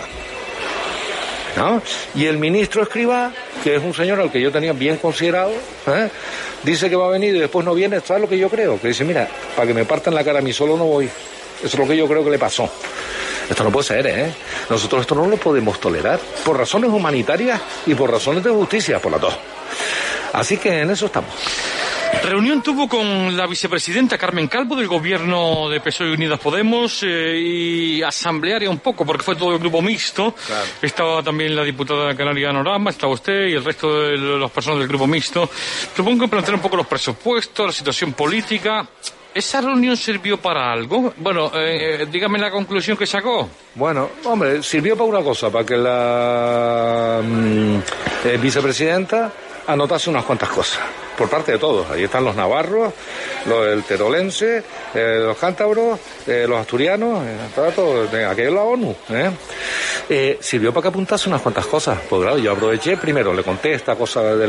¿no? 1.56 1.84
Y 2.16 2.26
el 2.26 2.40
ministro 2.40 2.82
Escriba, 2.82 3.32
que 3.64 3.76
es 3.76 3.84
un 3.84 3.94
señor 3.94 4.20
al 4.20 4.32
que 4.32 4.42
yo 4.42 4.52
tenía 4.52 4.74
bien 4.74 4.98
considerado, 4.98 5.52
¿eh? 5.86 6.10
dice 6.64 6.90
que 6.90 6.96
va 6.96 7.06
a 7.06 7.10
venir 7.10 7.36
y 7.36 7.40
después 7.40 7.64
no 7.64 7.76
viene. 7.76 8.00
¿Sabes 8.00 8.24
lo 8.24 8.28
que 8.28 8.40
yo 8.40 8.50
creo? 8.50 8.82
Que 8.82 8.88
dice, 8.88 9.04
mira, 9.04 9.28
para 9.56 9.68
que 9.68 9.76
me 9.76 9.86
partan 9.86 10.16
la 10.16 10.24
cara 10.24 10.40
a 10.40 10.42
mí 10.42 10.52
solo 10.52 10.76
no 10.78 10.86
voy. 10.86 11.06
Eso 11.06 11.68
es 11.68 11.78
lo 11.78 11.88
que 11.88 11.96
yo 11.96 12.08
creo 12.08 12.24
que 12.24 12.32
le 12.32 12.40
pasó. 12.40 12.68
Esto 13.48 13.64
no 13.64 13.70
puede 13.70 13.86
ser, 13.86 14.08
¿eh? 14.08 14.34
Nosotros 14.68 15.02
esto 15.02 15.14
no 15.14 15.28
lo 15.28 15.38
podemos 15.38 15.80
tolerar 15.80 16.20
por 16.44 16.58
razones 16.58 16.90
humanitarias 16.90 17.62
y 17.86 17.94
por 17.94 18.10
razones 18.10 18.44
de 18.44 18.50
justicia, 18.50 18.98
por 18.98 19.12
las 19.12 19.22
dos. 19.22 19.38
Así 20.34 20.58
que 20.58 20.80
en 20.80 20.90
eso 20.90 21.06
estamos. 21.06 21.36
Reunión 22.24 22.62
tuvo 22.62 22.88
con 22.88 23.36
la 23.36 23.48
vicepresidenta 23.48 24.18
Carmen 24.18 24.48
Calvo 24.48 24.76
del 24.76 24.88
gobierno 24.88 25.68
de 25.70 25.82
PSOE 25.82 26.10
y 26.10 26.14
Unidas 26.14 26.40
Podemos 26.40 27.02
eh, 27.04 27.38
y 27.38 28.04
asamblearia 28.04 28.70
un 28.70 28.78
poco, 28.78 29.06
porque 29.06 29.24
fue 29.24 29.36
todo 29.36 29.54
el 29.54 29.60
grupo 29.60 29.82
mixto. 29.82 30.36
Estaba 30.82 31.24
también 31.24 31.56
la 31.56 31.64
diputada 31.64 32.16
canaria 32.16 32.54
Norama, 32.54 32.92
estaba 32.92 33.14
usted 33.14 33.48
y 33.48 33.54
el 33.54 33.64
resto 33.64 34.04
de 34.04 34.18
las 34.18 34.52
personas 34.52 34.80
del 34.80 34.88
grupo 34.88 35.08
mixto. 35.08 35.50
Supongo 35.96 36.26
que 36.26 36.30
plantear 36.30 36.56
un 36.56 36.62
poco 36.62 36.78
los 36.78 36.88
presupuestos, 36.88 37.66
la 37.66 37.74
situación 37.74 38.14
política. 38.14 38.88
¿Esa 39.34 39.62
reunión 39.62 39.98
sirvió 39.98 40.38
para 40.38 40.72
algo? 40.72 41.14
Bueno, 41.18 41.52
eh, 41.56 42.02
eh, 42.02 42.08
dígame 42.12 42.38
la 42.38 42.52
conclusión 42.52 42.98
que 42.98 43.08
sacó. 43.08 43.50
Bueno, 43.76 44.10
hombre, 44.26 44.62
sirvió 44.62 44.96
para 44.96 45.10
una 45.10 45.22
cosa, 45.22 45.50
para 45.50 45.66
que 45.66 45.78
la 45.78 47.22
mm, 47.24 48.42
vicepresidenta 48.42 49.32
anotase 49.68 50.10
unas 50.10 50.26
cuantas 50.26 50.50
cosas 50.50 50.80
por 51.22 51.30
parte 51.30 51.52
de 51.52 51.60
todos. 51.60 51.90
Ahí 51.92 52.04
están 52.04 52.24
los 52.24 52.36
navarros, 52.36 52.94
los 53.46 53.66
del 53.66 53.84
terolense, 53.84 54.64
eh, 54.94 55.20
los 55.20 55.38
cántabros, 55.38 56.00
eh, 56.26 56.46
los 56.48 56.60
asturianos, 56.60 57.24
eh, 57.24 57.38
todo, 57.76 58.04
aquello 58.04 58.50
es 58.50 58.54
la 58.54 58.64
ONU. 58.64 58.96
sirvió 60.40 60.74
para 60.74 60.82
que 60.82 60.88
apuntase 60.88 61.30
unas 61.30 61.42
cuantas 61.42 61.68
cosas. 61.68 62.00
Pues 62.10 62.24
claro, 62.24 62.38
yo 62.40 62.52
aproveché, 62.54 62.98
primero 62.98 63.34
le 63.34 63.44
conté 63.44 63.74
esta 63.74 63.96
cosa 63.96 64.24
de 64.36 64.48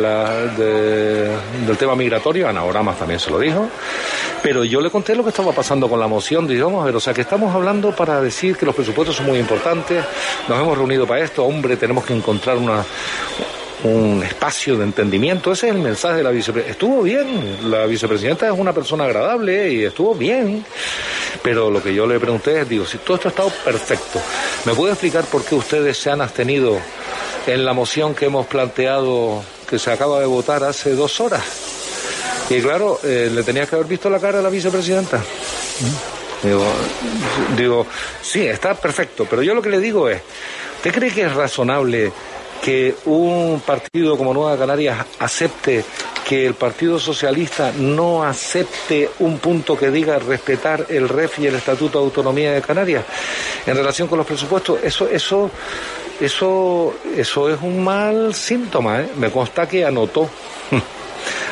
del 1.67 1.77
tema 1.77 1.95
migratorio, 1.95 2.49
Ana 2.49 2.65
Oramas 2.65 2.99
también 2.99 3.21
se 3.21 3.31
lo 3.31 3.39
dijo, 3.39 3.69
pero 4.43 4.65
yo 4.65 4.81
le 4.81 4.91
conté 4.91 5.15
lo 5.15 5.23
que 5.23 5.29
estaba 5.29 5.53
pasando 5.53 5.89
con 5.89 6.01
la 6.01 6.07
moción, 6.07 6.47
digamos, 6.49 6.93
o 6.93 7.01
sea, 7.01 7.13
que 7.13 7.21
estamos 7.21 7.55
hablando 7.55 7.95
para 7.95 8.21
decir 8.21 8.57
que 8.57 8.67
los 8.67 8.75
presupuestos 8.75 9.17
son 9.17 9.27
muy 9.27 9.39
importantes, 9.39 10.05
nos 10.49 10.59
hemos 10.59 10.77
reunido 10.77 11.07
para 11.07 11.23
esto, 11.23 11.45
hombre, 11.45 11.77
tenemos 11.77 12.05
que 12.05 12.15
encontrar 12.15 12.57
una 12.57 12.85
un 13.85 14.23
espacio 14.23 14.77
de 14.77 14.85
entendimiento. 14.85 15.53
Ese 15.53 15.69
es 15.69 15.75
el 15.75 15.81
mensaje 15.81 16.19
de 16.19 16.23
la 16.23 16.31
vicepresidenta. 16.31 16.73
Estuvo 16.73 17.03
bien, 17.03 17.71
la 17.71 17.87
vicepresidenta 17.87 18.47
es 18.47 18.53
una 18.53 18.73
persona 18.73 19.05
agradable 19.05 19.73
y 19.73 19.85
estuvo 19.85 20.15
bien. 20.15 20.65
Pero 21.43 21.71
lo 21.71 21.83
que 21.83 21.95
yo 21.95 22.07
le 22.07 22.21
pregunté 22.21 22.61
es, 22.61 22.69
digo, 22.69 22.87
si 22.87 22.99
todo 22.99 23.17
esto 23.17 23.29
ha 23.29 23.31
estado 23.31 23.53
perfecto, 23.65 24.21
¿me 24.65 24.75
puede 24.75 24.93
explicar 24.93 25.25
por 25.25 25.45
qué 25.45 25.55
ustedes 25.55 25.99
se 25.99 26.11
han 26.11 26.21
abstenido 26.21 26.79
en 27.47 27.65
la 27.65 27.73
moción 27.73 28.15
que 28.15 28.27
hemos 28.27 28.47
planteado, 28.47 29.43
que 29.69 29.79
se 29.79 29.91
acaba 29.91 30.21
de 30.21 30.27
votar 30.27 30.63
hace 30.63 30.95
dos 30.95 31.21
horas? 31.21 31.43
Y 32.51 32.61
claro, 32.61 33.01
eh, 33.03 33.31
le 33.33 33.43
tenías 33.43 33.69
que 33.69 33.77
haber 33.77 33.89
visto 33.89 34.11
la 34.11 34.19
cara 34.19 34.39
a 34.39 34.43
la 34.43 34.51
vicepresidenta. 34.51 35.21
Digo, 36.43 36.65
digo, 37.57 37.87
sí, 38.21 38.47
está 38.47 38.75
perfecto, 38.75 39.27
pero 39.29 39.43
yo 39.43 39.55
lo 39.55 39.63
que 39.63 39.71
le 39.71 39.79
digo 39.79 40.09
es, 40.09 40.21
¿usted 40.77 40.93
cree 40.93 41.13
que 41.13 41.23
es 41.23 41.33
razonable 41.33 42.13
que 42.63 42.95
un 43.07 43.61
partido 43.67 44.17
como 44.17 44.33
Nueva 44.33 44.57
Canarias 44.57 45.05
acepte 45.19 45.85
que 46.27 46.47
el 46.47 46.55
Partido 46.55 47.01
Socialista 47.01 47.73
no 47.77 48.23
acepte 48.23 49.11
un 49.19 49.39
punto 49.39 49.77
que 49.77 49.91
diga 49.91 50.21
respetar 50.21 50.87
el 50.89 51.09
REF 51.09 51.41
y 51.41 51.49
el 51.49 51.57
Estatuto 51.57 51.99
de 51.99 52.05
Autonomía 52.05 52.53
de 52.53 52.63
Canarias 52.63 53.05
en 53.67 53.77
relación 53.77 54.07
con 54.07 54.17
los 54.17 54.27
presupuestos, 54.27 54.79
eso, 54.85 55.09
eso, 55.09 55.51
eso, 56.21 56.95
eso 57.17 57.51
es 57.51 57.61
un 57.61 57.83
mal 57.83 58.33
síntoma. 58.33 59.01
¿eh? 59.01 59.09
Me 59.17 59.31
consta 59.31 59.69
que 59.69 59.85
anotó. 59.85 60.31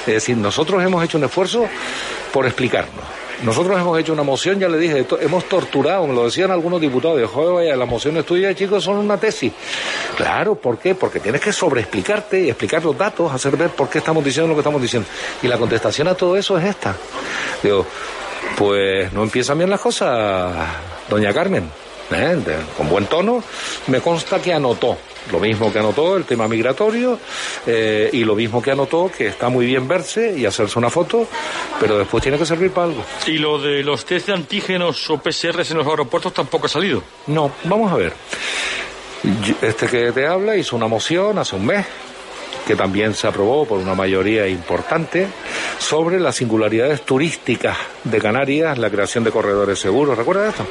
Es 0.01 0.15
decir, 0.15 0.37
nosotros 0.37 0.83
hemos 0.83 1.05
hecho 1.05 1.19
un 1.19 1.25
esfuerzo 1.25 1.69
por 2.33 2.47
explicarnos 2.47 3.20
nosotros 3.43 3.81
hemos 3.81 3.99
hecho 3.99 4.13
una 4.13 4.23
moción, 4.23 4.59
ya 4.59 4.69
le 4.69 4.79
dije, 4.79 5.07
hemos 5.21 5.45
torturado, 5.49 6.07
me 6.07 6.15
lo 6.15 6.25
decían 6.25 6.51
algunos 6.51 6.81
diputados, 6.81 7.31
joder, 7.31 7.55
vaya, 7.55 7.77
las 7.77 7.89
mociones 7.89 8.27
tuyas, 8.27 8.55
chicos, 8.55 8.85
son 8.85 8.97
una 8.97 9.17
tesis. 9.17 9.53
Claro, 10.17 10.55
¿por 10.55 10.79
qué? 10.79 10.95
Porque 10.95 11.21
tienes 11.21 11.41
que 11.41 11.53
sobreexplicarte 11.53 12.41
y 12.41 12.49
explicar 12.49 12.85
los 12.85 12.97
datos, 12.97 13.33
hacer 13.33 13.57
ver 13.57 13.71
por 13.71 13.89
qué 13.89 13.99
estamos 13.99 14.25
diciendo 14.25 14.49
lo 14.49 14.55
que 14.55 14.61
estamos 14.61 14.83
diciendo. 14.83 15.09
Y 15.43 15.49
la 15.49 15.57
contestación 15.59 16.09
a 16.09 16.15
todo 16.15 16.37
eso 16.37 16.59
es 16.59 16.65
esta. 16.65 16.95
Digo, 17.63 17.87
pues 18.57 19.13
no 19.13 19.23
empiezan 19.23 19.59
bien 19.59 19.71
las 19.71 19.81
cosas, 19.81 20.55
doña 21.09 21.33
Carmen. 21.33 21.90
¿Eh? 22.13 22.39
con 22.77 22.89
buen 22.89 23.07
tono, 23.07 23.43
me 23.89 24.01
consta 24.01 24.41
que 24.41 24.53
anotó 24.53 24.97
lo 25.31 25.39
mismo 25.39 25.73
que 25.73 25.79
anotó 25.79 26.17
el 26.17 26.25
tema 26.25 26.49
migratorio 26.49 27.19
eh, 27.67 28.11
y 28.13 28.25
lo 28.25 28.35
mismo 28.35 28.63
que 28.63 28.71
anotó 28.71 29.11
que 29.17 29.29
está 29.29 29.49
muy 29.49 29.67
bien 29.67 29.87
verse 29.87 30.37
y 30.37 30.47
hacerse 30.47 30.79
una 30.79 30.91
foto, 30.91 31.27
pero 31.79 31.99
después 31.99 32.23
tiene 32.23 32.39
que 32.39 32.47
servir 32.47 32.71
para 32.71 32.89
algo. 32.89 33.05
¿Y 33.27 33.39
lo 33.39 33.59
de 33.59 33.83
los 33.83 34.05
test 34.05 34.29
de 34.29 34.33
antígenos 34.33 35.09
o 35.11 35.19
PCRs 35.19 35.71
en 35.71 35.79
los 35.79 35.87
aeropuertos 35.87 36.33
tampoco 36.33 36.67
ha 36.67 36.69
salido? 36.69 37.03
No, 37.27 37.53
vamos 37.65 37.93
a 37.93 37.97
ver. 37.97 38.13
Este 39.61 39.87
que 39.87 40.13
te 40.13 40.27
habla 40.27 40.57
hizo 40.57 40.75
una 40.77 40.89
moción 40.89 41.39
hace 41.39 41.55
un 41.55 41.67
mes 41.67 41.85
que 42.67 42.77
también 42.77 43.15
se 43.15 43.27
aprobó 43.27 43.67
por 43.67 43.79
una 43.79 43.95
mayoría 43.95 44.47
importante, 44.47 45.27
sobre 45.79 46.21
las 46.21 46.37
singularidades 46.37 47.03
turísticas 47.03 47.77
de 48.05 48.19
Canarias, 48.21 48.79
la 48.79 48.91
creación 48.91 49.25
de 49.25 49.31
corredores 49.31 49.79
seguros. 49.79 50.17
¿Recuerdas 50.17 50.55
esto? 50.55 50.67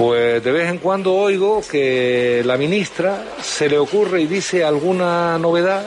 Pues 0.00 0.42
de 0.42 0.50
vez 0.50 0.70
en 0.70 0.78
cuando 0.78 1.14
oigo 1.14 1.60
que 1.60 2.40
la 2.46 2.56
ministra 2.56 3.22
se 3.42 3.68
le 3.68 3.76
ocurre 3.76 4.22
y 4.22 4.26
dice 4.26 4.64
alguna 4.64 5.36
novedad 5.36 5.86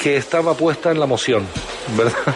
que 0.00 0.16
estaba 0.16 0.54
puesta 0.54 0.90
en 0.90 0.98
la 0.98 1.04
moción, 1.04 1.46
¿verdad? 1.94 2.34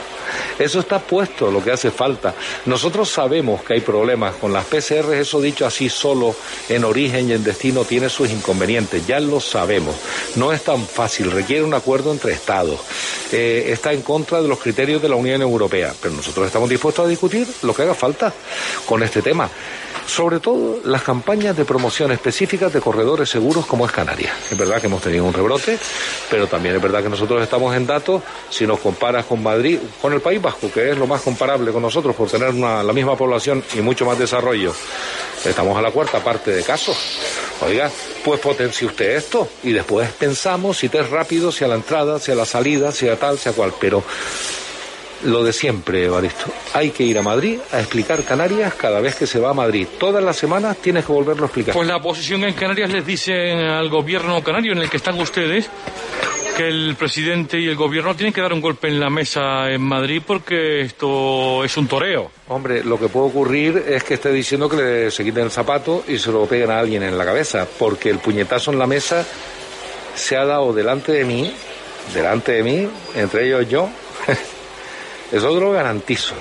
Eso 0.59 0.81
está 0.81 0.99
puesto, 0.99 1.51
lo 1.51 1.65
que 1.65 1.71
hace 1.73 1.91
falta. 1.91 2.35
Nosotros 2.67 3.09
sabemos 3.09 3.63
que 3.63 3.73
hay 3.73 3.81
problemas 3.81 4.35
con 4.35 4.53
las 4.53 4.67
PCR, 4.67 5.15
eso 5.15 5.41
dicho 5.41 5.65
así 5.65 5.89
solo 5.89 6.37
en 6.69 6.85
origen 6.85 7.31
y 7.31 7.33
en 7.33 7.43
destino 7.43 7.87
tiene 7.87 8.11
sus 8.11 8.29
inconvenientes, 8.29 9.07
ya 9.07 9.19
lo 9.19 9.41
sabemos. 9.41 9.97
No 10.35 10.53
es 10.53 10.65
tan 10.65 10.87
fácil, 10.87 11.31
requiere 11.31 11.65
un 11.65 11.73
acuerdo 11.73 12.13
entre 12.13 12.35
Estados. 12.35 12.81
Eh, 13.33 13.69
está 13.69 13.95
en 13.95 14.03
contra 14.03 14.43
de 14.43 14.49
los 14.49 14.59
criterios 14.59 15.01
de 15.01 15.09
la 15.09 15.17
Unión 15.17 15.41
Europea, 15.41 15.95
pero 15.99 16.15
nosotros 16.15 16.47
estamos 16.47 16.69
dispuestos 16.69 17.07
a 17.07 17.09
discutir 17.09 17.49
lo 17.63 17.73
que 17.73 17.83
haga 17.85 17.95
falta 17.95 18.35
con 18.85 19.03
este 19.03 19.23
tema 19.23 19.51
sobre 20.07 20.41
todo 20.41 20.81
las 20.85 21.03
campañas 21.03 21.57
de 21.57 21.65
promoción 21.65 22.13
específicas 22.13 22.73
de 22.73 22.81
corredores 22.81 23.29
seguros 23.29 23.67
como 23.67 23.87
es 23.87 23.93
Canarias. 23.93 24.35
Es 24.51 24.59
verdad 24.59 24.81
que 24.81 24.87
hemos 24.87 25.03
tenido 25.03 25.25
un 25.25 25.33
rebrote, 25.33 25.79
pero 26.31 26.47
también 26.47 26.77
es 26.77 26.83
verdad 26.83 27.03
que 27.03 27.09
nosotros 27.09 27.43
estamos 27.43 27.75
en 27.75 27.87
datos, 27.87 28.23
si 28.51 28.67
nos 28.67 28.81
comparas 28.81 29.25
con 29.27 29.43
Madrid, 29.43 29.79
con 30.01 30.13
el 30.13 30.21
País 30.21 30.41
Vasco, 30.41 30.71
que 30.73 30.91
es 30.91 30.99
lo 30.99 31.07
más 31.07 31.23
comparable 31.23 31.73
con 31.73 31.83
nosotros 31.83 32.15
por 32.15 32.31
tener 32.31 32.55
la 32.55 32.93
misma 32.93 33.17
población 33.17 33.65
y 33.75 33.81
mucho 33.81 34.05
más 34.05 34.19
desarrollo, 34.19 34.73
estamos 35.45 35.77
a 35.77 35.83
la 35.83 35.91
cuarta 35.91 36.23
parte 36.23 36.51
de 36.51 36.63
casos. 36.63 36.97
Oiga, 37.61 37.91
pues 38.25 38.41
potencie 38.41 38.87
usted 38.87 39.17
esto 39.17 39.49
y 39.63 39.73
después 39.73 40.11
pensamos 40.11 40.77
si 40.79 40.89
te 40.89 41.01
es 41.01 41.11
rápido, 41.11 41.51
si 41.51 41.65
a 41.65 41.69
la 41.69 41.77
entrada, 41.77 42.19
si 42.19 42.33
a 42.33 42.35
la 42.35 42.45
salida, 42.45 42.93
si 42.93 43.09
a 43.09 43.17
tal, 43.17 43.39
si 43.39 43.49
a 43.49 43.53
cual, 43.53 43.73
pero 43.81 44.03
lo 45.25 45.43
de 45.43 45.53
siempre, 45.53 46.05
Evaristo. 46.05 46.47
Hay 46.75 46.91
que 46.91 47.05
ir 47.05 47.19
a 47.19 47.23
Madrid 47.23 47.59
a 47.73 47.81
explicar 47.81 48.23
Canarias 48.25 48.75
cada 48.75 49.01
vez 49.01 49.17
que 49.17 49.27
se 49.27 49.39
va 49.39 49.51
a 49.51 49.55
Madrid. 49.55 49.87
Todas 49.99 50.23
las 50.23 50.37
semanas 50.37 50.77
tienes 50.79 51.05
que 51.05 51.13
volverlo 51.13 51.45
a 51.45 51.47
explicar. 51.47 51.75
Pues 51.75 51.89
la 51.89 51.97
oposición 51.97 52.45
en 52.45 52.55
Canarias 52.55 52.91
les 52.91 53.07
dice 53.07 53.53
al 53.53 53.89
gobierno 53.89 54.43
canario 54.43 54.73
en 54.73 54.79
el 54.79 54.91
que 54.91 54.97
están 54.99 55.21
ustedes 55.21 55.71
que 56.57 56.67
el 56.69 56.97
presidente 56.97 57.61
y 57.61 57.69
el 57.69 57.77
gobierno 57.77 58.17
tienen 58.17 58.33
que 58.33 58.41
dar 58.41 58.55
un 58.55 58.63
golpe 58.63 58.89
en 58.89 58.99
la 58.99 59.11
mesa 59.11 59.71
en 59.71 59.83
Madrid 59.83 60.23
porque 60.27 60.81
esto 60.81 61.63
es 61.63 61.77
un 61.77 61.87
toreo. 61.87 62.31
Hombre, 62.49 62.83
lo 62.83 62.99
que 62.99 63.09
puede 63.09 63.27
ocurrir 63.27 63.85
es 63.87 64.03
que 64.05 64.15
esté 64.15 64.33
diciendo 64.33 64.67
que 64.67 64.77
le, 64.77 65.11
se 65.11 65.23
quiten 65.23 65.45
el 65.45 65.51
zapato 65.51 66.05
y 66.09 66.17
se 66.17 66.33
lo 66.33 66.47
peguen 66.47 66.71
a 66.71 66.79
alguien 66.79 67.03
en 67.03 67.19
la 67.19 67.27
cabeza, 67.27 67.67
porque 67.79 68.09
el 68.09 68.21
puñetazo 68.21 68.73
en 68.73 68.79
la 68.79 68.87
mesa 68.87 69.27
se 70.15 70.37
ha 70.37 70.47
dado 70.47 70.73
delante 70.73 71.13
de 71.13 71.27
mí, 71.27 71.53
delante 72.15 72.53
de 72.53 72.63
mí, 72.63 72.89
entre 73.15 73.49
ellos 73.49 73.69
yo, 73.69 73.91
Eso 75.33 75.61
lo 75.61 75.73
garantizo. 75.73 76.35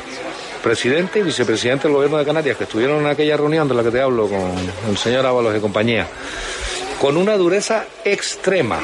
Presidente 0.64 1.20
y 1.20 1.24
vicepresidente 1.24 1.88
del 1.88 1.96
gobierno 1.96 2.18
de 2.18 2.26
Canarias, 2.26 2.58
que 2.58 2.64
estuvieron 2.64 3.02
en 3.02 3.08
aquella 3.08 3.38
reunión 3.38 3.68
de 3.68 3.76
la 3.76 3.84
que 3.84 3.92
te 3.92 4.02
hablo 4.02 4.28
con 4.28 4.52
el 4.90 4.98
señor 4.98 5.26
Ábalos 5.26 5.56
y 5.56 5.60
compañía, 5.60 6.08
con 7.00 7.18
una 7.18 7.38
dureza 7.38 7.86
extrema, 8.04 8.80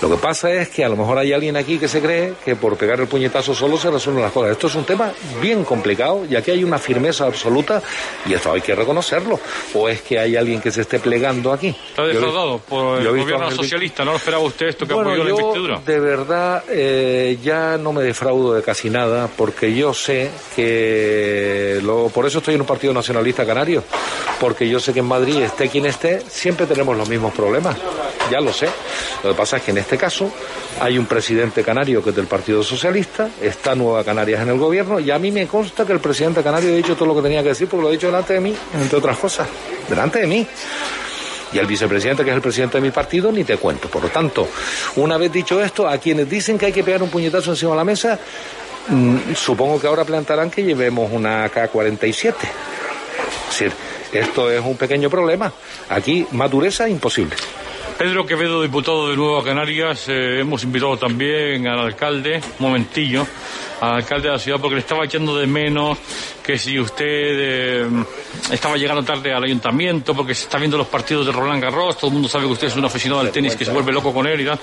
lo 0.00 0.08
que 0.08 0.16
pasa 0.16 0.50
es 0.52 0.70
que 0.70 0.84
a 0.84 0.88
lo 0.88 0.96
mejor 0.96 1.18
hay 1.18 1.32
alguien 1.32 1.56
aquí 1.56 1.78
que 1.78 1.86
se 1.86 2.00
cree 2.00 2.34
que 2.42 2.56
por 2.56 2.76
pegar 2.76 3.00
el 3.00 3.06
puñetazo 3.06 3.54
solo 3.54 3.76
se 3.76 3.90
resuelven 3.90 4.22
las 4.22 4.32
cosas. 4.32 4.52
Esto 4.52 4.68
es 4.68 4.74
un 4.74 4.84
tema 4.84 5.12
bien 5.42 5.64
complicado 5.64 6.24
y 6.28 6.36
aquí 6.36 6.50
hay 6.50 6.64
una 6.64 6.78
firmeza 6.78 7.26
absoluta 7.26 7.82
y 8.24 8.32
esto 8.32 8.52
hay 8.52 8.62
que 8.62 8.74
reconocerlo. 8.74 9.38
¿O 9.74 9.88
es 9.88 10.00
que 10.00 10.18
hay 10.18 10.36
alguien 10.36 10.60
que 10.60 10.70
se 10.70 10.82
esté 10.82 11.00
plegando 11.00 11.52
aquí? 11.52 11.68
Está 11.68 12.06
defraudado 12.06 12.58
por 12.58 13.00
el 13.00 13.08
gobierno 13.08 13.50
socialista. 13.50 14.04
¿No 14.04 14.16
esperaba 14.16 14.42
usted 14.42 14.68
esto 14.68 14.86
que 14.86 14.94
apoyó 14.94 15.22
la 15.22 15.30
investidura? 15.30 15.80
De 15.84 16.00
verdad, 16.00 16.64
eh, 16.68 17.38
ya 17.42 17.76
no 17.76 17.92
me 17.92 18.02
defraudo 18.02 18.54
de 18.54 18.62
casi 18.62 18.88
nada 18.88 19.28
porque 19.36 19.74
yo 19.74 19.92
sé 19.92 20.30
que. 20.56 21.80
Lo, 21.82 22.08
por 22.08 22.26
eso 22.26 22.38
estoy 22.38 22.54
en 22.54 22.62
un 22.62 22.66
partido 22.66 22.94
nacionalista 22.94 23.44
canario. 23.44 23.84
Porque 24.40 24.66
yo 24.66 24.80
sé 24.80 24.94
que 24.94 25.00
en 25.00 25.06
Madrid, 25.06 25.42
esté 25.42 25.68
quien 25.68 25.84
esté, 25.84 26.22
siempre 26.26 26.64
tenemos 26.66 26.96
los 26.96 27.08
mismos 27.08 27.34
problemas. 27.34 27.76
Ya 28.30 28.40
lo 28.40 28.52
sé. 28.52 28.68
Lo 29.22 29.30
que 29.30 29.36
pasa 29.36 29.58
es 29.58 29.62
que 29.62 29.70
en 29.72 29.78
este 29.78 29.89
caso 29.96 30.30
hay 30.80 30.98
un 30.98 31.06
presidente 31.06 31.62
canario 31.62 32.02
que 32.02 32.10
es 32.10 32.16
del 32.16 32.26
Partido 32.26 32.62
Socialista, 32.62 33.28
está 33.40 33.74
Nueva 33.74 34.04
Canarias 34.04 34.42
en 34.42 34.48
el 34.48 34.58
gobierno 34.58 35.00
y 35.00 35.10
a 35.10 35.18
mí 35.18 35.30
me 35.30 35.46
consta 35.46 35.84
que 35.84 35.92
el 35.92 36.00
presidente 36.00 36.42
canario 36.42 36.72
ha 36.72 36.76
dicho 36.76 36.94
todo 36.94 37.06
lo 37.06 37.16
que 37.16 37.22
tenía 37.22 37.42
que 37.42 37.50
decir 37.50 37.68
porque 37.68 37.82
lo 37.82 37.88
ha 37.88 37.92
dicho 37.92 38.06
delante 38.06 38.34
de 38.34 38.40
mí, 38.40 38.54
entre 38.80 38.98
otras 38.98 39.18
cosas, 39.18 39.48
delante 39.88 40.20
de 40.20 40.26
mí. 40.26 40.46
Y 41.52 41.58
el 41.58 41.66
vicepresidente, 41.66 42.22
que 42.22 42.30
es 42.30 42.36
el 42.36 42.42
presidente 42.42 42.78
de 42.78 42.82
mi 42.82 42.90
partido, 42.90 43.32
ni 43.32 43.42
te 43.42 43.56
cuento. 43.56 43.88
Por 43.88 44.04
lo 44.04 44.08
tanto, 44.08 44.48
una 44.96 45.16
vez 45.16 45.32
dicho 45.32 45.60
esto, 45.60 45.88
a 45.88 45.98
quienes 45.98 46.30
dicen 46.30 46.56
que 46.56 46.66
hay 46.66 46.72
que 46.72 46.84
pegar 46.84 47.02
un 47.02 47.10
puñetazo 47.10 47.50
encima 47.50 47.72
de 47.72 47.76
la 47.76 47.84
mesa, 47.84 48.18
mm, 48.86 49.34
supongo 49.34 49.80
que 49.80 49.88
ahora 49.88 50.04
plantarán 50.04 50.50
que 50.50 50.62
llevemos 50.62 51.10
una 51.10 51.48
K-47. 51.48 52.34
Es 53.50 53.58
decir, 53.58 53.72
esto 54.12 54.50
es 54.50 54.64
un 54.64 54.76
pequeño 54.76 55.10
problema. 55.10 55.52
Aquí, 55.88 56.24
más 56.30 56.50
dureza, 56.50 56.88
imposible. 56.88 57.34
Pedro 58.00 58.24
Quevedo, 58.24 58.62
diputado 58.62 59.10
de 59.10 59.16
Nueva 59.16 59.44
Canarias, 59.44 60.08
eh, 60.08 60.40
hemos 60.40 60.64
invitado 60.64 60.96
también 60.96 61.68
al 61.68 61.80
alcalde, 61.80 62.40
un 62.58 62.66
momentillo, 62.66 63.26
al 63.78 63.96
alcalde 63.96 64.28
de 64.28 64.32
la 64.32 64.38
ciudad 64.38 64.58
porque 64.58 64.76
le 64.76 64.80
estaba 64.80 65.04
echando 65.04 65.36
de 65.36 65.46
menos 65.46 65.98
que 66.42 66.56
si 66.56 66.80
usted 66.80 67.04
eh, 67.04 67.86
estaba 68.50 68.78
llegando 68.78 69.02
tarde 69.02 69.34
al 69.34 69.44
ayuntamiento 69.44 70.14
porque 70.14 70.34
se 70.34 70.44
está 70.44 70.56
viendo 70.56 70.78
los 70.78 70.86
partidos 70.86 71.26
de 71.26 71.32
Roland 71.32 71.62
Garros, 71.62 71.98
todo 71.98 72.06
el 72.06 72.14
mundo 72.14 72.26
sabe 72.26 72.46
que 72.46 72.52
usted 72.52 72.68
es 72.68 72.76
un 72.76 72.86
aficionado 72.86 73.20
al 73.20 73.30
tenis 73.30 73.54
que 73.54 73.66
se 73.66 73.70
vuelve 73.70 73.92
loco 73.92 74.14
con 74.14 74.26
él 74.26 74.40
y 74.40 74.44
tal. 74.46 74.58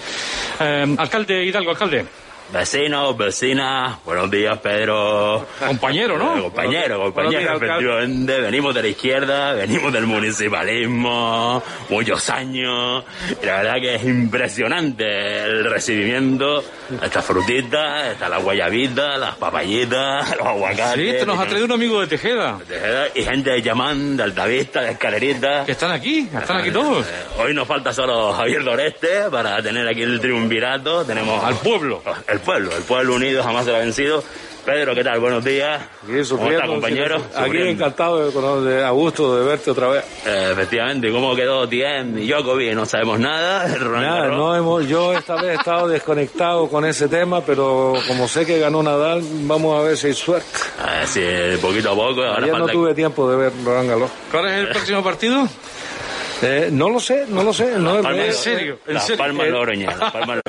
Eh, 0.60 0.96
alcalde 0.98 1.46
Hidalgo, 1.46 1.70
alcalde. 1.70 2.06
Vecinos, 2.52 3.18
vecinas, 3.18 3.98
buenos 4.06 4.32
días, 4.32 4.58
Pedro. 4.60 5.46
Compañero, 5.60 6.18
¿no? 6.18 6.38
Eh, 6.38 6.42
compañero, 6.44 7.02
compañero, 7.02 7.58
efectivamente. 7.58 8.40
Venimos 8.40 8.74
de 8.74 8.82
la 8.84 8.88
izquierda, 8.88 9.52
venimos 9.52 9.92
del 9.92 10.06
municipalismo, 10.06 11.62
muchos 11.90 12.30
años. 12.30 13.04
Y 13.42 13.46
la 13.46 13.58
verdad 13.58 13.76
que 13.82 13.96
es 13.96 14.04
impresionante 14.06 15.44
el 15.44 15.70
recibimiento. 15.70 16.64
Estas 17.04 17.26
frutitas, 17.26 18.14
está 18.14 18.30
la 18.30 18.38
guayabita, 18.38 19.18
las 19.18 19.36
papayitas, 19.36 20.38
los 20.38 20.48
aguacates. 20.48 20.96
Sí, 20.96 21.10
esto 21.10 21.26
nos 21.26 21.40
ha 21.40 21.48
traído 21.48 21.66
un 21.66 21.74
amigo 21.74 22.00
de 22.00 22.08
Tejeda. 22.08 22.60
De 22.60 22.66
Tejeda 22.66 23.08
y 23.14 23.24
gente 23.24 23.50
de 23.50 23.62
Yamán, 23.62 24.16
de 24.16 24.24
Altavista, 24.24 24.82
de 24.84 24.92
Escalerita. 24.92 25.66
Que 25.66 25.74
están 25.74 25.92
aquí, 25.92 26.30
están 26.34 26.62
aquí 26.62 26.72
todos. 26.72 27.06
Eh, 27.06 27.12
hoy 27.40 27.54
nos 27.54 27.68
falta 27.68 27.92
solo 27.92 28.32
Javier 28.32 28.64
Doreste 28.64 29.30
para 29.30 29.62
tener 29.62 29.86
aquí 29.86 30.02
el 30.02 30.22
triunvirato. 30.22 31.04
Tenemos 31.04 31.44
al 31.44 31.56
pueblo 31.56 32.02
el 32.37 32.37
pueblo, 32.40 32.76
el 32.76 32.84
pueblo 32.84 33.16
unido 33.16 33.44
jamás 33.44 33.66
será 33.66 33.80
vencido. 33.80 34.24
Pedro, 34.68 34.94
¿qué 34.94 35.02
tal? 35.02 35.22
Buenos 35.22 35.46
días. 35.46 35.82
¿Cómo 36.30 36.52
está, 36.52 36.68
compañero? 36.68 37.24
Aquí 37.34 37.58
encantado 37.58 38.30
de, 38.30 38.70
de, 38.70 38.84
a 38.84 38.90
gusto 38.90 39.38
de 39.38 39.46
verte 39.46 39.72
otra 39.72 39.88
vez. 39.88 40.04
Eh, 40.26 40.50
efectivamente, 40.52 41.10
¿cómo 41.10 41.34
quedó 41.38 41.70
Tiem 41.70 42.18
y 42.18 42.28
Djokovic? 42.28 42.74
No 42.74 42.86
sabemos 42.86 43.18
nada. 43.18 43.66
Nada, 43.80 44.28
no 44.28 44.54
hemos, 44.58 44.86
yo 44.86 45.14
esta 45.14 45.36
vez 45.36 45.52
he 45.52 45.54
estado 45.54 45.88
desconectado 45.88 46.68
con 46.68 46.84
ese 46.84 47.08
tema, 47.08 47.40
pero 47.40 47.94
como 48.08 48.28
sé 48.28 48.46
que 48.46 48.60
ganó 48.60 48.84
Nadal, 48.84 49.22
vamos 49.44 49.80
a 49.80 49.84
ver 49.84 49.96
si 49.96 50.08
hay 50.08 50.14
suerte. 50.14 50.50
Eh, 50.86 51.06
sí, 51.06 51.62
poquito 51.62 51.92
a 51.92 51.96
poco. 51.96 52.22
Ahora 52.24 52.48
no 52.48 52.68
tuve 52.68 52.94
tiempo 52.94 53.32
de 53.32 53.38
ver 53.38 53.54
Roland 53.64 53.90
Garros. 53.90 54.12
¿Cuál 54.30 54.48
es 54.48 54.52
el 54.52 54.68
próximo 54.68 55.02
partido? 55.02 55.48
Eh, 56.42 56.70
no 56.72 56.90
lo 56.90 57.00
sé, 57.00 57.26
no 57.28 57.44
lo 57.44 57.52
sé. 57.52 57.80
No, 57.80 57.98
¿En 57.98 58.34
serio? 58.34 58.80
¿En 58.88 59.00
serio? 59.00 59.18
Palma 59.18 59.46
Loroña. 59.46 59.96
La 59.98 60.12
Palma 60.12 60.42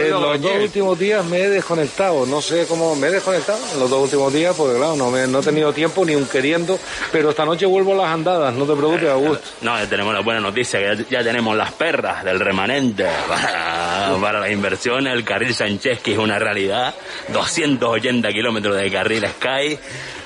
En 0.00 0.10
los 0.10 0.40
dos 0.40 0.56
últimos 0.62 0.98
días 0.98 1.24
me 1.24 1.40
he 1.42 1.48
desconectado. 1.48 2.24
No 2.26 2.40
sé 2.40 2.66
cómo 2.68 2.94
me 2.94 3.08
he 3.08 3.10
desconectado 3.10 3.58
en 3.72 3.80
los 3.80 3.90
dos 3.90 4.04
últimos 4.04 4.32
días 4.32 4.54
porque, 4.56 4.76
claro, 4.76 4.96
no, 4.96 5.10
me, 5.10 5.26
no 5.26 5.40
he 5.40 5.42
tenido 5.42 5.72
tiempo 5.72 6.04
ni 6.04 6.14
un 6.14 6.26
queriendo. 6.26 6.78
Pero 7.10 7.30
esta 7.30 7.44
noche 7.44 7.66
vuelvo 7.66 7.94
a 7.94 7.96
las 7.96 8.14
andadas, 8.14 8.54
no 8.54 8.64
te 8.64 8.74
preocupes, 8.74 9.08
Augusto. 9.08 9.48
No, 9.62 9.76
ya 9.76 9.88
tenemos 9.88 10.14
la 10.14 10.20
buena 10.20 10.40
noticia 10.40 10.78
que 10.78 11.04
ya, 11.10 11.24
tenemos 11.24 11.56
las 11.56 11.72
perras 11.72 12.24
del 12.24 12.38
remanente 12.38 13.04
para, 13.28 14.16
para 14.20 14.40
la 14.40 14.50
inversión. 14.50 15.06
El 15.06 15.24
carril 15.24 15.54
Sánchez, 15.54 16.00
que 16.00 16.12
es 16.12 16.18
una 16.18 16.38
realidad. 16.38 16.94
280 17.32 18.28
kilómetros 18.32 18.76
de 18.76 18.90
carril 18.90 19.26
Sky. 19.26 19.78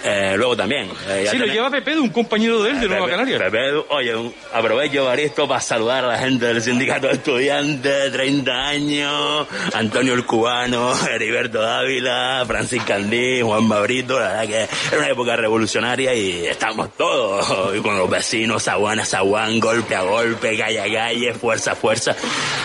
Eh, 0.05 0.35
luego 0.37 0.57
también. 0.57 0.89
Eh, 1.09 1.29
sí, 1.31 1.39
lo 1.39 1.47
lleva 1.47 1.71
Pepe, 1.71 1.99
un 1.99 2.11
compañero 2.11 2.63
de 2.63 2.71
él 2.71 2.81
de 2.81 2.89
Nueva 2.89 3.09
Canarias. 3.09 3.41
Pepe, 3.41 3.73
oye, 3.91 4.15
aprovecho 4.53 4.89
Sergio 4.89 5.05
Baristo 5.05 5.47
para 5.47 5.61
saludar 5.61 6.07
a 6.07 6.09
la 6.09 6.19
gente 6.19 6.47
del 6.47 6.63
sindicato 6.63 7.09
de 7.09 7.13
estudiantes, 7.13 8.11
30 8.11 8.53
años, 8.53 9.47
Antonio 9.75 10.15
el 10.15 10.25
Cubano, 10.25 10.95
Heriberto 11.11 11.61
Dávila, 11.61 12.43
Francis 12.47 12.83
Candí, 12.85 13.43
Juan 13.43 13.69
Babrito, 13.69 14.19
la 14.19 14.29
verdad 14.29 14.47
que 14.47 14.63
era 14.89 14.99
una 14.99 15.11
época 15.11 15.37
revolucionaria 15.37 16.15
y 16.15 16.47
estamos 16.47 16.97
todos, 16.97 17.77
y 17.77 17.81
con 17.81 17.99
los 17.99 18.09
vecinos, 18.09 18.63
zaguán 18.63 19.01
a 19.01 19.05
zaguán, 19.05 19.61
golpe 19.61 19.95
a 19.95 20.01
golpe, 20.01 20.57
calle 20.57 20.81
a 20.81 20.91
calle, 20.91 21.35
fuerza 21.35 21.73
a 21.73 21.75
fuerza, 21.75 22.17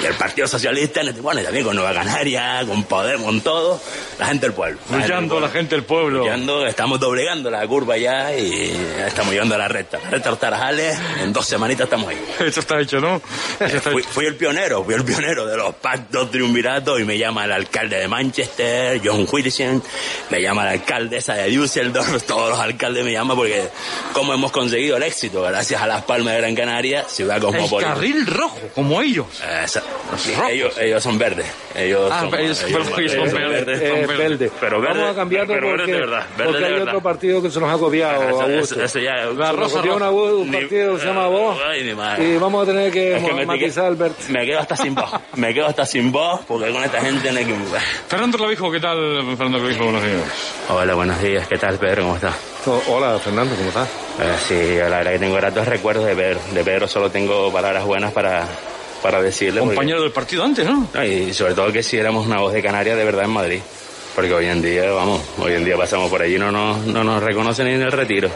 y 0.02 0.06
el 0.06 0.14
Partido 0.14 0.48
Socialista, 0.48 1.02
bueno, 1.22 1.42
y 1.42 1.44
también 1.44 1.66
con 1.66 1.76
Nueva 1.76 1.94
Canaria, 1.94 2.64
con 2.66 2.86
Podemos, 2.86 3.26
con 3.26 3.42
todo, 3.42 3.82
la 4.18 4.28
gente 4.28 4.46
del 4.46 4.56
pueblo. 4.56 4.80
Luchando 4.90 5.42
la 5.42 5.50
gente 5.50 5.76
del 5.76 5.84
pueblo. 5.84 6.20
Luchando, 6.20 6.66
estamos 6.66 7.02
doblegando 7.34 7.50
la 7.50 7.68
curva 7.68 7.98
ya 7.98 8.36
y 8.36 8.72
estamos 9.06 9.32
llegando 9.32 9.56
a 9.56 9.58
la 9.58 9.68
recta. 9.68 10.00
La 10.04 10.10
recta 10.12 10.36
Tarajales, 10.36 11.00
en 11.22 11.34
dos 11.34 11.46
semanitas 11.46 11.86
estamos 11.86 12.10
ahí. 12.10 12.18
Eso 12.40 12.60
está 12.60 12.80
hecho, 12.80 13.00
¿no? 13.00 13.20
fui, 14.10 14.26
el 14.26 14.36
pionero, 14.36 14.84
fui 14.84 14.94
el 14.94 15.04
pionero 15.04 15.46
de 15.46 15.58
los 15.58 15.74
pactos 15.76 16.30
triunviratos 16.30 17.00
y 17.00 17.06
me 17.06 17.18
llama 17.18 17.46
el 17.46 17.52
alcalde 17.52 17.98
de 17.98 18.08
Manchester, 18.08 19.02
John 19.04 19.28
Wilson, 19.32 19.82
me 20.30 20.42
llama 20.42 20.66
la 20.66 20.72
alcaldesa 20.72 21.34
de 21.36 21.50
Düsseldorf, 21.50 22.24
todos 22.28 22.52
los 22.52 22.60
alcaldes 22.60 23.04
me 23.04 23.12
llaman 23.12 23.38
porque 23.38 23.70
como 24.12 24.34
hemos 24.34 24.52
conseguido 24.52 24.98
el 24.98 25.04
éxito, 25.04 25.42
gracias 25.42 25.82
a 25.82 25.88
Las 25.88 26.04
Palmas 26.04 26.34
de 26.34 26.42
Gran 26.42 26.56
Canaria, 26.56 27.06
ciudad 27.08 27.40
cosmopolita. 27.40 27.90
El 27.90 27.96
carril 27.96 28.28
rojo, 28.28 28.60
como 28.76 29.02
ellos. 29.02 29.28
ellos, 30.50 30.78
ellos 30.78 31.04
son 31.04 31.18
verdes. 31.18 31.48
Ellos 31.76 32.10
ah, 32.12 32.22
son, 32.22 32.40
ellos, 32.40 32.58
son, 32.58 32.72
verdes. 33.34 33.80
verde. 34.08 34.52
Pero 34.60 34.82
verde, 34.82 35.00
Vamos 35.00 35.12
a 35.12 35.16
cambiarlo 35.16 35.54
porque, 35.60 35.92
de 35.92 36.00
verdad, 36.00 36.26
porque 36.38 36.66
hay 36.66 36.74
otro 36.74 37.02
partido 37.14 37.42
que 37.42 37.52
se 37.52 37.60
nos 37.60 37.70
ha 37.70 37.78
copiado. 37.78 38.50
Eso, 38.50 38.82
eso, 38.82 39.00
ya, 39.00 39.26
la 39.26 39.52
rosa 39.52 39.82
roja. 39.82 40.10
un 40.10 40.52
partido 40.52 40.96
que 40.96 41.00
se 41.00 41.06
llama 41.06 41.28
Voz. 41.28 41.58
Y 42.20 42.38
vamos 42.38 42.64
a 42.64 42.66
tener 42.66 42.92
que, 42.92 43.16
es 43.16 43.48
matizar 43.48 43.92
el 43.92 43.96
verde. 43.96 44.16
Me 44.30 44.46
quedo 44.46 44.60
hasta 44.60 44.76
sin 44.76 44.96
voz. 44.96 45.12
me 45.36 45.54
quedo 45.54 45.68
hasta 45.68 45.86
sin 45.86 46.12
voz 46.12 46.42
porque 46.48 46.72
con 46.72 46.84
esta 46.84 47.02
gente 47.02 47.32
no 47.32 47.38
hay 47.38 47.46
que... 47.46 47.56
Fernando 48.08 48.38
Clavijo, 48.38 48.72
¿qué 48.72 48.80
tal? 48.80 48.98
Fernando 49.38 49.60
Clavijo, 49.60 49.84
buenos 49.84 50.04
días. 50.04 50.24
Hola, 50.70 50.96
buenos 50.96 51.22
días. 51.22 51.48
¿Qué 51.48 51.58
tal, 51.58 51.78
Pedro? 51.78 52.04
¿Cómo 52.04 52.16
estás? 52.16 52.36
Hola, 52.88 53.20
Fernando, 53.20 53.56
¿cómo 53.56 53.70
estás? 53.70 53.90
Eh, 54.20 54.36
sí, 54.48 54.78
la 54.78 54.98
verdad 54.98 55.12
que 55.12 55.20
tengo 55.20 55.36
gratos 55.36 55.68
recuerdos 55.68 56.06
de 56.06 56.16
Pedro. 56.16 56.40
De 56.54 56.64
Pedro 56.64 56.88
solo 56.88 57.12
tengo 57.12 57.52
palabras 57.52 57.86
buenas 57.86 58.12
para, 58.12 58.48
para 59.02 59.22
decirle. 59.22 59.60
Compañero 59.60 60.02
del 60.02 60.12
partido 60.12 60.44
antes, 60.44 60.66
¿no? 60.66 60.88
Y 61.04 61.34
sobre 61.34 61.54
todo 61.54 61.72
que 61.72 61.84
si 61.84 61.98
éramos 61.98 62.26
una 62.26 62.40
voz 62.40 62.54
de 62.54 62.64
Canarias 62.64 62.98
de 62.98 63.06
verdad 63.06 63.26
en 63.26 63.32
Madrid. 63.32 63.62
Porque 64.16 64.34
hoy 64.34 64.46
en 64.46 64.62
día, 64.62 64.92
vamos, 64.92 65.22
hoy 65.40 65.54
en 65.54 65.66
día 65.66 65.76
pasamos 65.76 66.10
por 66.10 66.22
allí 66.22 66.36
y 66.36 66.40
no 66.40 66.52
nos, 66.52 66.86
no 66.86 67.04
nos 67.04 67.22
reconocen 67.22 67.68
ni 67.68 67.74
en 67.74 67.82
el 67.82 67.92
retiro. 67.92 68.30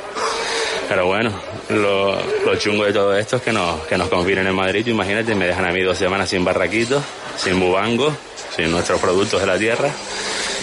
Pero 0.90 1.06
bueno, 1.06 1.32
lo, 1.70 2.18
lo, 2.46 2.56
chungo 2.56 2.86
de 2.86 2.94
todo 2.94 3.16
esto 3.18 3.36
es 3.38 3.42
que 3.42 3.52
nos, 3.52 3.82
que 3.88 3.98
nos 3.98 4.08
confinen 4.08 4.48
en 4.48 4.56
Madrid. 4.56 4.88
Imagínate, 4.88 5.36
me 5.36 5.46
dejan 5.46 5.66
a 5.66 5.72
mí 5.72 5.82
dos 5.82 5.98
semanas 5.98 6.30
sin 6.30 6.46
barraquitos, 6.46 7.04
sin 7.36 7.60
bubango, 7.60 8.16
sin 8.56 8.72
nuestros 8.72 9.00
productos 9.00 9.42
de 9.42 9.48
la 9.48 9.58
tierra. 9.58 9.92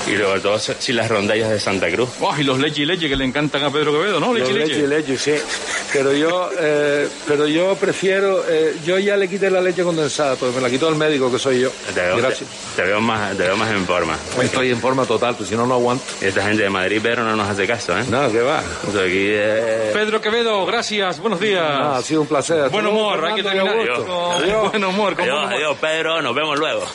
Y 0.07 0.17
luego 0.17 0.41
todo 0.41 0.59
sin 0.59 0.97
las 0.97 1.09
rondallas 1.09 1.51
de 1.51 1.59
Santa 1.59 1.91
Cruz. 1.91 2.11
y 2.39 2.43
los 2.43 2.59
leche 2.59 2.83
y 2.83 2.87
leche 2.87 3.09
que 3.09 3.17
le 3.17 3.25
encantan 3.25 3.65
a 3.65 3.71
Pedro 3.71 3.93
Quevedo, 3.93 4.21
¿no? 4.21 4.35
Leche 4.35 4.53
leche. 4.53 4.81
y 4.81 4.87
leche, 4.87 5.17
sí. 5.17 5.35
Pero 5.93 6.13
yo, 6.13 6.51
eh, 6.59 7.09
pero 7.27 7.47
yo 7.47 7.75
prefiero, 7.77 8.45
eh, 8.49 8.77
yo 8.85 8.99
ya 8.99 9.17
le 9.17 9.29
quité 9.29 9.51
la 9.51 9.61
leche 9.61 9.83
condensada, 9.83 10.37
porque 10.37 10.57
me 10.57 10.61
la 10.61 10.69
quitó 10.69 10.89
el 10.89 10.97
médico 10.97 11.31
que 11.31 11.39
soy 11.39 11.61
yo. 11.61 11.71
Te 11.95 12.01
veo, 12.01 12.17
Gracias. 12.19 12.49
Te, 12.77 12.83
veo 12.83 13.01
más, 13.01 13.37
te 13.37 13.45
veo 13.45 13.57
más 13.57 13.71
en 13.71 13.87
forma. 13.87 14.19
Estoy 14.43 14.71
en 14.71 14.81
forma 14.81 15.07
total, 15.07 15.37
pues 15.37 15.49
si 15.49 15.57
no, 15.57 15.67
no 15.67 15.75
aguanto. 15.75 16.05
Y 16.21 16.27
esta 16.27 16.43
gente 16.43 16.65
de 16.65 16.71
Madrid, 16.71 17.01
Pedro, 17.03 17.25
no 17.25 17.35
nos 17.35 17.49
hace 17.49 17.67
caso, 17.67 17.99
¿eh? 17.99 18.05
No, 18.09 18.31
¿qué 18.31 18.41
va? 18.41 18.59
aquí, 18.59 19.29
eh... 19.31 19.91
Pedro 19.93 20.21
Quevedo, 20.21 20.67
gracias, 20.67 21.19
buenos 21.21 21.41
días. 21.41 21.65
ha 21.65 22.03
sido 22.03 22.23
un 22.23 22.27
placer. 22.27 22.69
Buen 22.69 22.87
humor, 22.87 23.25
hay 23.25 23.35
que 23.37 23.43
terminar. 23.43 23.77
Adiós. 23.79 24.71
Buen 24.71 24.85
humor, 24.85 25.17
adiós, 25.19 25.47
adiós, 25.51 25.77
Pedro, 25.81 26.21
nos 26.21 26.35
vemos 26.35 26.59
luego. 26.59 26.85